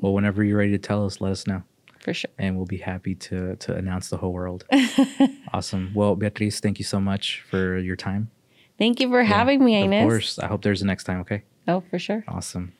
Well, 0.00 0.14
whenever 0.14 0.42
you're 0.44 0.58
ready 0.58 0.72
to 0.72 0.78
tell 0.78 1.04
us, 1.04 1.20
let 1.20 1.32
us 1.32 1.46
know, 1.46 1.62
for 2.00 2.14
sure. 2.14 2.30
and 2.38 2.56
we'll 2.56 2.66
be 2.66 2.78
happy 2.78 3.14
to 3.16 3.56
to 3.56 3.74
announce 3.74 4.08
the 4.08 4.16
whole 4.16 4.32
world. 4.32 4.64
awesome. 5.52 5.92
Well, 5.94 6.16
Beatriz, 6.16 6.60
thank 6.60 6.78
you 6.78 6.84
so 6.84 7.00
much 7.00 7.42
for 7.50 7.76
your 7.78 7.96
time. 7.96 8.30
Thank 8.78 9.00
you 9.00 9.08
for 9.10 9.24
having 9.24 9.62
me, 9.64 9.74
Ines. 9.82 10.02
Of 10.04 10.08
course. 10.08 10.38
I 10.38 10.46
hope 10.46 10.62
there's 10.62 10.82
a 10.82 10.86
next 10.86 11.04
time. 11.04 11.20
Okay. 11.20 11.42
Oh, 11.66 11.80
for 11.90 11.98
sure. 11.98 12.24
Awesome. 12.28 12.72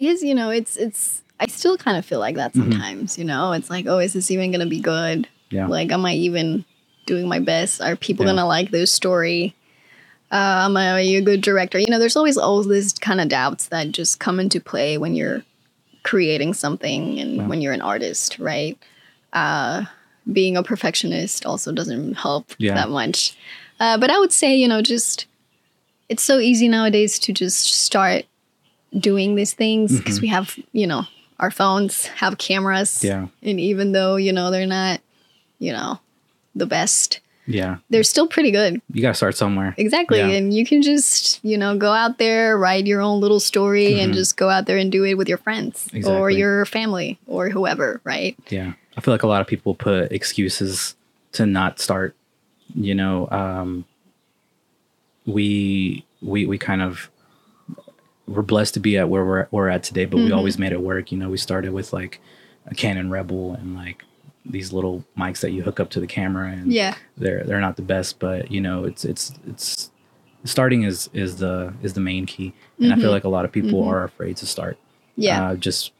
Is 0.00 0.22
you 0.22 0.34
know 0.34 0.50
it's 0.50 0.76
it's 0.76 1.22
i 1.38 1.46
still 1.46 1.76
kind 1.76 1.96
of 1.96 2.04
feel 2.04 2.18
like 2.18 2.36
that 2.36 2.52
Mhm. 2.54 2.56
sometimes 2.72 3.18
you 3.18 3.24
know 3.24 3.52
it's 3.52 3.70
like 3.70 3.86
oh 3.86 3.98
is 3.98 4.12
this 4.14 4.30
even 4.30 4.50
gonna 4.50 4.66
be 4.66 4.80
good 4.80 5.28
Yeah. 5.50 5.66
like 5.66 5.92
am 5.92 6.04
i 6.06 6.14
even 6.14 6.64
doing 7.06 7.28
my 7.28 7.38
best 7.38 7.80
are 7.80 7.96
people 7.96 8.24
Yeah. 8.24 8.32
gonna 8.32 8.46
like 8.46 8.70
this 8.70 8.90
story 8.92 9.54
uh, 10.32 10.62
am 10.64 10.76
I 10.76 11.00
a 11.00 11.20
good 11.20 11.40
director 11.40 11.78
you 11.78 11.88
know 11.88 11.98
there's 11.98 12.16
always 12.16 12.38
all 12.38 12.62
these 12.62 12.92
kind 12.92 13.20
of 13.20 13.28
doubts 13.28 13.66
that 13.68 13.90
just 13.90 14.20
come 14.20 14.38
into 14.38 14.60
play 14.60 14.96
when 14.96 15.14
you're 15.16 15.42
creating 16.04 16.54
something 16.54 17.18
and 17.18 17.36
Yeah. 17.36 17.46
when 17.48 17.60
you're 17.60 17.72
an 17.72 17.82
artist 17.82 18.38
right 18.38 18.78
uh, 19.32 19.84
being 20.32 20.56
a 20.56 20.62
perfectionist 20.62 21.44
also 21.46 21.72
doesn't 21.72 22.14
help 22.14 22.52
Yeah. 22.58 22.74
that 22.74 22.90
much 22.90 23.36
uh, 23.80 23.98
but 23.98 24.10
i 24.10 24.18
would 24.18 24.32
say 24.32 24.54
you 24.56 24.68
know 24.68 24.80
just 24.82 25.26
it's 26.08 26.22
so 26.22 26.38
easy 26.38 26.68
nowadays 26.68 27.18
to 27.20 27.32
just 27.32 27.64
start 27.74 28.24
doing 28.98 29.34
these 29.36 29.52
things 29.54 29.96
because 29.98 30.18
Mhm. 30.18 30.22
we 30.22 30.28
have 30.28 30.58
you 30.72 30.86
know 30.86 31.04
our 31.38 31.50
phones 31.50 32.06
have 32.06 32.38
cameras 32.38 33.02
Yeah. 33.04 33.28
and 33.42 33.60
even 33.60 33.92
though 33.92 34.16
you 34.16 34.32
know 34.32 34.50
they're 34.50 34.66
not 34.66 35.00
you 35.58 35.72
know 35.72 36.00
the 36.54 36.66
best 36.66 37.20
Yeah. 37.46 37.76
they're 37.88 38.02
still 38.04 38.26
pretty 38.26 38.50
good 38.50 38.80
You 38.92 39.00
got 39.02 39.08
to 39.10 39.14
start 39.14 39.36
somewhere. 39.36 39.74
exactly 39.78 40.18
Yeah. 40.18 40.28
and 40.28 40.52
you 40.52 40.66
can 40.66 40.82
just 40.82 41.38
you 41.44 41.56
know 41.56 41.76
go 41.76 41.92
out 41.92 42.18
there 42.18 42.58
write 42.58 42.86
your 42.86 43.00
own 43.00 43.20
little 43.20 43.40
story 43.40 44.00
and 44.00 44.12
Mhm. 44.12 44.16
just 44.16 44.36
go 44.36 44.48
out 44.50 44.66
there 44.66 44.76
and 44.76 44.90
do 44.90 45.04
it 45.04 45.14
with 45.14 45.28
your 45.28 45.38
friends 45.38 45.88
or 46.04 46.30
your 46.30 46.64
family 46.66 47.18
or 47.26 47.48
whoever 47.48 48.00
right 48.04 48.36
Yeah. 48.50 48.72
I 48.96 49.00
feel 49.00 49.14
like 49.14 49.22
a 49.22 49.28
lot 49.28 49.40
of 49.40 49.46
people 49.46 49.74
put 49.74 50.10
excuses 50.12 50.94
to 51.32 51.46
not 51.46 51.78
start. 51.80 52.14
You 52.74 52.94
know, 52.94 53.28
um, 53.30 53.84
we 55.26 56.04
we 56.22 56.46
we 56.46 56.58
kind 56.58 56.82
of 56.82 57.10
we're 58.30 58.42
blessed 58.42 58.74
to 58.74 58.80
be 58.80 58.96
at 58.96 59.08
where 59.08 59.24
we're 59.24 59.46
we're 59.50 59.68
at 59.68 59.82
today, 59.82 60.04
but 60.06 60.18
we 60.18 60.28
Mhm. 60.30 60.36
always 60.36 60.58
made 60.58 60.72
it 60.72 60.80
work. 60.80 61.10
You 61.12 61.18
know, 61.18 61.28
we 61.28 61.36
started 61.36 61.72
with 61.72 61.92
like 61.92 62.20
a 62.66 62.74
Canon 62.74 63.10
Rebel 63.10 63.54
and 63.54 63.74
like 63.74 64.04
these 64.46 64.72
little 64.72 65.04
mics 65.18 65.40
that 65.40 65.50
you 65.50 65.62
hook 65.62 65.78
up 65.80 65.90
to 65.90 66.00
the 66.00 66.06
camera 66.06 66.50
and 66.52 66.72
yeah 66.72 66.94
they're 67.18 67.42
they're 67.44 67.60
not 67.60 67.76
the 67.76 67.82
best, 67.82 68.18
but 68.18 68.50
you 68.50 68.60
know, 68.60 68.84
it's 68.84 69.04
it's 69.04 69.32
it's 69.46 69.90
starting 70.44 70.84
is 70.84 71.10
is 71.12 71.36
the 71.36 71.74
is 71.82 71.92
the 71.94 72.00
main 72.00 72.24
key. 72.24 72.52
And 72.78 72.92
I 72.92 72.96
feel 72.96 73.10
Mhm. 73.10 73.12
like 73.12 73.24
a 73.24 73.28
lot 73.28 73.44
of 73.44 73.52
people 73.52 73.82
Mhm. 73.82 73.88
are 73.88 74.04
afraid 74.04 74.36
to 74.38 74.46
start 74.46 74.78
yeah 75.16 75.50
uh, 75.50 75.56
just 75.56 75.92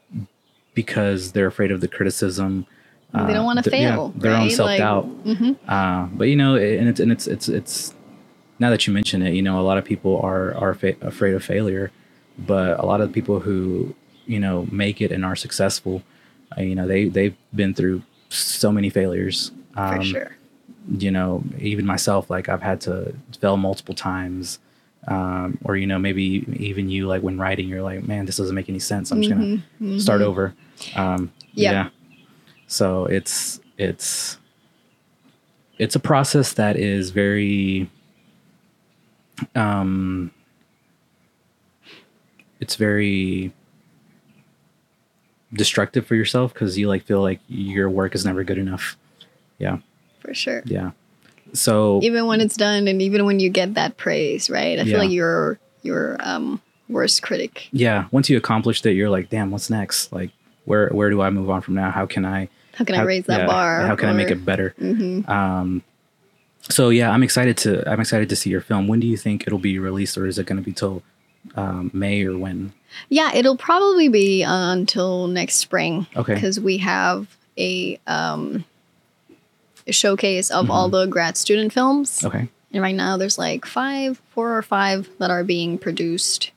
because 0.73 1.33
they're 1.33 1.47
afraid 1.47 1.71
of 1.71 1.81
the 1.81 1.87
criticism. 1.87 2.65
they 3.13 3.33
don't 3.33 3.43
want 3.45 3.61
to 3.61 3.69
th- 3.69 3.81
yeah, 3.81 3.95
fail 3.95 4.13
their 4.15 4.31
own 4.31 4.43
right? 4.43 4.51
self 4.51 4.67
Like, 4.67 4.77
doubt. 4.79 5.25
mhm. 5.25 5.57
Uh, 5.67 6.07
but 6.13 6.29
you 6.29 6.35
know, 6.37 6.55
and 6.55 6.87
it's 6.87 6.99
and 7.01 7.11
it's 7.11 7.27
it's 7.27 7.49
it's 7.49 7.93
now 8.57 8.69
that 8.69 8.87
you 8.87 8.93
mention 8.93 9.21
it, 9.21 9.33
you 9.33 9.41
know, 9.41 9.59
a 9.59 9.65
lot 9.69 9.77
of 9.77 9.83
people 9.83 10.19
are 10.23 10.55
are 10.55 10.73
fa- 10.73 10.95
afraid 11.01 11.33
of 11.33 11.43
failure, 11.43 11.91
but 12.45 12.79
a 12.79 12.85
lot 12.85 13.01
of 13.01 13.11
people 13.11 13.39
who 13.39 13.95
you 14.25 14.39
know 14.39 14.67
make 14.71 15.01
it 15.01 15.11
and 15.11 15.23
are 15.25 15.35
successful, 15.35 16.03
uh, 16.57 16.61
you 16.61 16.75
know, 16.75 16.87
they 16.87 17.07
they've 17.09 17.35
been 17.53 17.73
through 17.73 18.01
so 18.29 18.71
many 18.71 18.89
failures. 18.89 19.51
for 19.73 19.81
Um, 19.95 20.03
sure 20.03 20.31
You 20.97 21.11
know, 21.11 21.43
even 21.59 21.85
myself, 21.85 22.29
like 22.29 22.49
I've 22.49 22.61
had 22.63 22.81
to 22.81 23.13
fail 23.39 23.57
multiple 23.57 23.95
times. 23.95 24.59
Um, 25.07 25.57
or 25.63 25.75
you 25.77 25.87
know 25.87 25.97
maybe 25.97 26.45
even 26.59 26.89
you 26.89 27.07
like 27.07 27.23
when 27.23 27.39
writing 27.39 27.67
you're 27.67 27.81
like 27.81 28.03
man 28.07 28.27
this 28.27 28.37
doesn't 28.37 28.53
make 28.53 28.69
any 28.69 28.77
sense 28.77 29.09
i'm 29.11 29.19
just 29.23 29.33
gonna 29.33 29.57
Mhm, 29.81 29.99
start 29.99 30.21
mhm. 30.21 30.25
over. 30.29 30.53
Um, 30.95 31.31
Yeah. 31.55 31.71
Yeah. 31.71 31.89
So 32.67 33.05
it's 33.05 33.59
it's 33.79 34.37
it's 35.79 35.95
a 35.95 35.99
process 35.99 36.53
that 36.53 36.77
is 36.77 37.09
very 37.09 37.89
um 39.55 40.29
it's 42.61 42.75
very 42.75 43.51
destructive 45.53 46.07
for 46.07 46.15
yourself 46.15 46.53
because 46.53 46.77
you 46.77 46.87
like 46.87 47.03
feel 47.03 47.21
like 47.21 47.41
your 47.47 47.89
work 47.89 48.15
is 48.15 48.23
never 48.25 48.43
good 48.43 48.57
enough. 48.57 48.95
Yeah. 49.59 49.77
for 50.21 50.33
sure 50.33 50.63
Yeah. 50.65 50.91
So 51.53 51.99
even 52.01 52.25
when 52.27 52.39
it's 52.39 52.55
done 52.55 52.87
and 52.87 53.01
even 53.01 53.25
when 53.25 53.39
you 53.41 53.49
get 53.49 53.73
that 53.73 53.97
praise 53.97 54.49
right 54.49 54.79
i 54.79 54.85
feel 54.85 54.99
like 54.99 55.11
you're 55.11 55.59
your 55.83 56.15
um 56.21 56.61
worst 56.87 57.21
critic 57.21 57.67
yeah, 57.71 58.05
once 58.11 58.29
you 58.29 58.37
accomplished 58.37 58.85
it, 58.85 58.93
you're 58.93 59.09
like, 59.09 59.29
damn, 59.29 59.51
what's 59.51 59.69
next? 59.69 60.11
Like 60.13 60.31
where 60.65 60.89
where 60.89 61.09
do 61.09 61.21
I 61.21 61.29
move 61.29 61.49
on 61.49 61.61
from 61.61 61.75
now? 61.75 61.89
How 61.91 62.05
can 62.05 62.25
I 62.25 62.49
how 62.73 62.85
can 62.85 62.95
i 62.95 63.01
raise 63.01 63.25
that 63.25 63.41
yeah, 63.41 63.47
bar 63.47 63.85
How 63.85 63.95
can 63.95 64.09
I 64.09 64.13
make 64.13 64.29
it 64.29 64.45
better? 64.45 64.73
Mhm. 64.79 65.27
Um, 65.27 65.83
so 66.69 66.89
yeah, 66.89 67.11
I'm 67.11 67.23
excited 67.23 67.57
to 67.57 67.89
I'm 67.89 67.99
excited 67.99 68.29
to 68.29 68.35
see 68.35 68.49
your 68.49 68.61
film. 68.61 68.87
When 68.87 68.99
do 68.99 69.07
you 69.07 69.17
think 69.17 69.45
it'll 69.47 69.59
be 69.59 69.79
released, 69.79 70.17
or 70.17 70.25
is 70.27 70.37
it 70.39 70.45
going 70.45 70.57
to 70.57 70.63
be 70.63 70.73
till 70.73 71.03
um, 71.55 71.91
May 71.93 72.23
or 72.23 72.37
when? 72.37 72.73
Yeah, 73.09 73.31
it'll 73.33 73.57
probably 73.57 74.09
be 74.09 74.43
uh, 74.43 74.71
until 74.73 75.27
next 75.27 75.55
spring 75.55 76.07
Okay. 76.15 76.33
because 76.35 76.59
we 76.59 76.77
have 76.77 77.27
a 77.57 77.99
um, 78.07 78.65
a 79.87 79.91
showcase 79.91 80.51
of 80.51 80.69
all 80.69 80.89
the 80.89 81.05
grad 81.07 81.37
student 81.37 81.73
films, 81.73 82.19
Mm-hmm. 82.19 82.27
Okay. 82.27 82.47
and 82.73 82.83
right 82.83 82.95
now 82.95 83.17
there's 83.17 83.37
like 83.37 83.65
five, 83.65 84.21
four 84.33 84.55
or 84.57 84.61
five 84.61 85.09
that 85.19 85.31
are 85.31 85.43
being 85.43 85.77
produced 85.77 86.51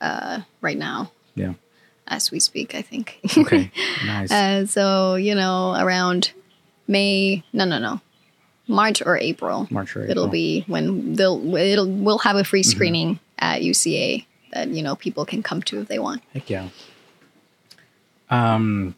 uh, 0.00 0.40
right 0.60 0.76
now 0.78 1.10
Yeah. 1.34 1.54
as 2.08 2.30
we 2.30 2.40
speak. 2.40 2.74
I 2.74 2.82
think. 2.82 3.18
Okay. 3.36 3.70
nice. 4.06 4.30
uh, 4.32 4.66
so 4.66 5.14
you 5.14 5.34
know, 5.34 5.74
around 5.78 6.32
May, 6.88 7.42
no, 7.52 7.64
no, 7.64 7.78
no, 7.78 8.00
March 8.66 9.00
or 9.04 9.16
April, 9.16 9.66
March 9.70 9.94
or 9.96 10.04
it'll 10.04 10.28
be 10.28 10.64
when 10.66 11.14
they'll 11.14 11.54
it'll 11.56 11.88
we'll 11.88 12.18
have 12.18 12.36
a 12.36 12.44
free 12.44 12.62
Mm-hmm. 12.62 12.70
At 13.38 13.62
UCA 13.62 14.24
that 14.52 14.68
you 14.68 14.82
know 14.82 14.96
people 14.96 15.24
can 15.24 15.42
come 15.42 15.62
to 15.62 15.80
if 15.80 15.88
they 15.88 15.98
want. 15.98 16.22
Heck 16.32 16.48
yeah. 16.50 16.68
Um, 18.30 18.94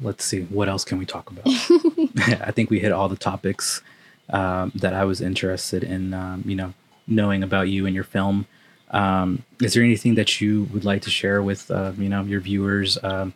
let's 0.00 0.24
see. 0.24 0.42
What 0.42 0.68
else 0.68 0.84
can 0.84 0.98
we 0.98 1.06
talk 1.06 1.30
about? 1.30 1.46
I 2.46 2.50
think 2.50 2.70
we 2.70 2.78
hit 2.78 2.92
all 2.92 3.08
the 3.08 3.16
topics 3.16 3.82
um, 4.30 4.72
that 4.74 4.94
I 4.94 5.04
was 5.04 5.20
interested 5.20 5.84
in. 5.84 6.14
Um, 6.14 6.42
you 6.46 6.56
know, 6.56 6.74
knowing 7.06 7.42
about 7.42 7.68
you 7.68 7.86
and 7.86 7.94
your 7.94 8.04
film. 8.04 8.46
Um, 8.90 9.44
is 9.62 9.72
there 9.74 9.82
anything 9.82 10.16
that 10.16 10.40
you 10.40 10.64
would 10.72 10.84
like 10.84 11.02
to 11.02 11.10
share 11.10 11.42
with 11.42 11.70
uh, 11.70 11.92
you 11.96 12.08
know 12.08 12.22
your 12.22 12.40
viewers? 12.40 12.98
Um, 13.02 13.32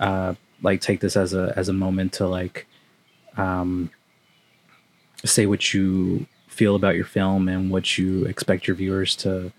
uh, 0.00 0.34
like 0.62 0.80
take 0.80 1.00
this 1.00 1.16
as 1.16 1.34
a 1.34 1.52
as 1.56 1.68
a 1.68 1.72
moment 1.72 2.14
to 2.14 2.26
like 2.26 2.66
um, 3.36 3.90
say 5.24 5.46
what 5.46 5.74
you 5.74 6.26
feel 6.56 6.74
about 6.74 6.94
your 6.96 7.04
film 7.04 7.48
and 7.48 7.70
what 7.70 7.98
you 7.98 8.24
expect 8.24 8.66
your 8.66 8.76
viewers 8.76 9.14
to 9.16 9.52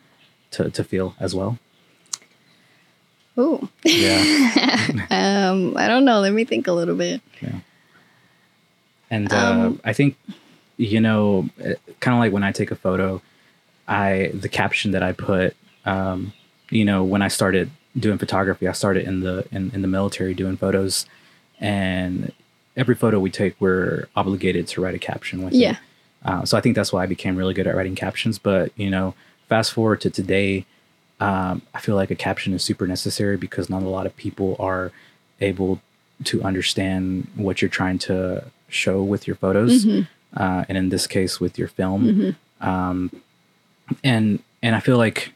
to, 0.52 0.70
to 0.72 0.84
feel 0.84 1.16
as 1.20 1.36
well. 1.36 1.58
Ooh. 3.39 3.70
Yeah. 3.84 4.18
um, 5.12 5.78
I 5.78 5.88
don't 5.88 6.06
know. 6.06 6.20
Let 6.22 6.34
me 6.34 6.43
think 6.45 6.68
a 6.68 6.72
little 6.72 6.95
bit. 6.95 7.22
Yeah. 7.41 7.60
And 9.12 9.32
uh, 9.32 9.38
Um, 9.38 9.82
I 9.84 9.93
think, 9.93 10.16
you 10.78 11.00
know, 11.00 11.50
kind 12.00 12.16
of 12.16 12.20
like 12.20 12.32
when 12.34 12.43
I 12.43 12.52
take 12.52 12.72
a 12.72 12.76
photo, 12.76 13.22
I 13.88 14.32
the 14.34 14.50
caption 14.50 14.91
that 14.91 15.04
I 15.04 15.12
put, 15.12 15.56
um, 15.86 16.34
you 16.72 16.84
know, 16.84 17.04
when 17.04 17.22
I 17.22 17.28
started 17.28 17.70
doing 17.98 18.18
photography, 18.18 18.68
I 18.68 18.74
started 18.74 19.06
in 19.08 19.22
the 19.22 19.45
in, 19.52 19.72
in 19.74 19.82
the 19.82 19.88
military 19.88 20.34
doing 20.34 20.58
photos, 20.58 21.06
and 21.60 22.32
every 22.76 22.95
photo 22.95 23.20
we 23.20 23.30
take, 23.30 23.56
we're 23.62 24.08
obligated 24.16 24.68
to 24.70 24.82
write 24.82 24.95
a 24.95 25.00
caption 25.00 25.43
with 25.45 25.54
Yeah. 25.54 25.72
it. 25.74 25.78
Uh, 26.28 26.46
so 26.46 26.58
I 26.58 26.62
think 26.62 26.76
that's 26.76 26.92
why 26.92 27.04
I 27.04 27.06
became 27.06 27.36
really 27.36 27.54
good 27.54 27.68
at 27.68 27.76
writing 27.76 27.96
captions. 27.96 28.38
But 28.38 28.72
you 28.76 28.90
know, 28.90 29.14
fast 29.48 29.72
forward 29.74 30.02
to 30.02 30.10
today, 30.10 30.66
um, 31.20 31.62
I 31.74 31.80
feel 31.80 31.96
like 31.96 32.12
a 32.12 32.16
caption 32.16 32.54
is 32.54 32.64
super 32.64 32.86
necessary 32.86 33.38
because 33.38 33.70
not 33.70 33.82
a 33.84 33.88
lot 33.88 34.06
of 34.06 34.16
people 34.18 34.56
are 34.60 34.92
able 35.42 35.82
to 36.26 36.42
understand 36.44 37.28
what 37.36 37.62
you're 37.62 37.70
trying 37.70 38.00
to 38.00 38.44
show 38.70 39.02
with 39.04 39.28
your 39.28 39.36
photos, 39.36 39.86
uh, 40.36 40.66
and 40.68 40.78
in 40.78 40.90
this 40.90 41.08
case, 41.08 41.40
with 41.40 41.58
your 41.58 41.68
film. 41.68 42.36
Um, 42.62 43.22
and 44.04 44.40
and 44.62 44.76
I 44.76 44.80
feel 44.80 44.98
like 44.98 45.32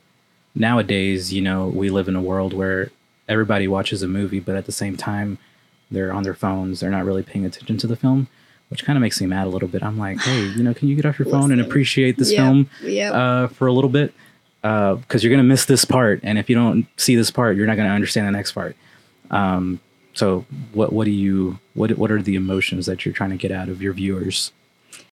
nowadays, 0.55 1.31
you 1.31 1.41
know, 1.41 1.67
we 1.67 1.89
live 1.89 2.07
in 2.07 2.15
a 2.15 2.21
world 2.21 2.53
where 2.53 2.91
everybody 3.29 3.67
watches 3.67 4.03
a 4.03 4.07
movie, 4.07 4.39
but 4.41 4.55
at 4.55 4.65
the 4.65 4.71
same 4.73 4.97
time, 4.97 5.37
they're 5.89 6.11
on 6.11 6.23
their 6.23 6.33
phones. 6.33 6.79
They're 6.81 6.89
not 6.89 7.05
really 7.05 7.23
paying 7.23 7.45
attention 7.45 7.77
to 7.77 7.87
the 7.87 7.95
film, 7.95 8.27
which 8.71 8.83
kind 8.85 8.97
of 8.97 9.01
makes 9.01 9.19
me 9.21 9.27
mad 9.27 9.45
a 9.45 9.49
little 9.49 9.67
bit. 9.67 9.83
I'm 9.83 9.97
like, 9.99 10.19
hey, 10.21 10.41
you 10.47 10.63
know, 10.63 10.73
can 10.73 10.87
you 10.87 10.95
get 10.95 11.05
off 11.05 11.19
your 11.19 11.27
phone 11.27 11.51
and 11.51 11.59
appreciate 11.61 12.17
this 12.17 12.31
Yep, 12.31 12.37
film 12.39 12.69
yep. 12.83 13.13
uh, 13.13 13.47
for 13.47 13.67
a 13.67 13.73
little 13.73 13.89
bit? 13.89 14.13
Because 14.61 15.23
you're 15.23 15.31
gonna 15.31 15.43
miss 15.43 15.65
this 15.65 15.85
part, 15.85 16.19
and 16.23 16.37
if 16.39 16.49
you 16.49 16.55
don't 16.55 16.87
see 16.97 17.15
this 17.15 17.29
part, 17.31 17.57
you're 17.57 17.67
not 17.67 17.77
gonna 17.77 17.89
understand 17.89 18.27
the 18.27 18.31
next 18.31 18.53
part. 18.53 18.75
Um, 19.29 19.79
so, 20.13 20.45
what 20.73 20.91
what 20.93 21.05
do 21.05 21.11
you 21.11 21.59
what 21.73 21.91
what 21.97 22.11
are 22.11 22.21
the 22.21 22.35
emotions 22.35 22.85
that 22.85 23.05
you're 23.05 23.13
trying 23.13 23.29
to 23.31 23.37
get 23.37 23.51
out 23.51 23.69
of 23.69 23.81
your 23.81 23.93
viewers? 23.93 24.51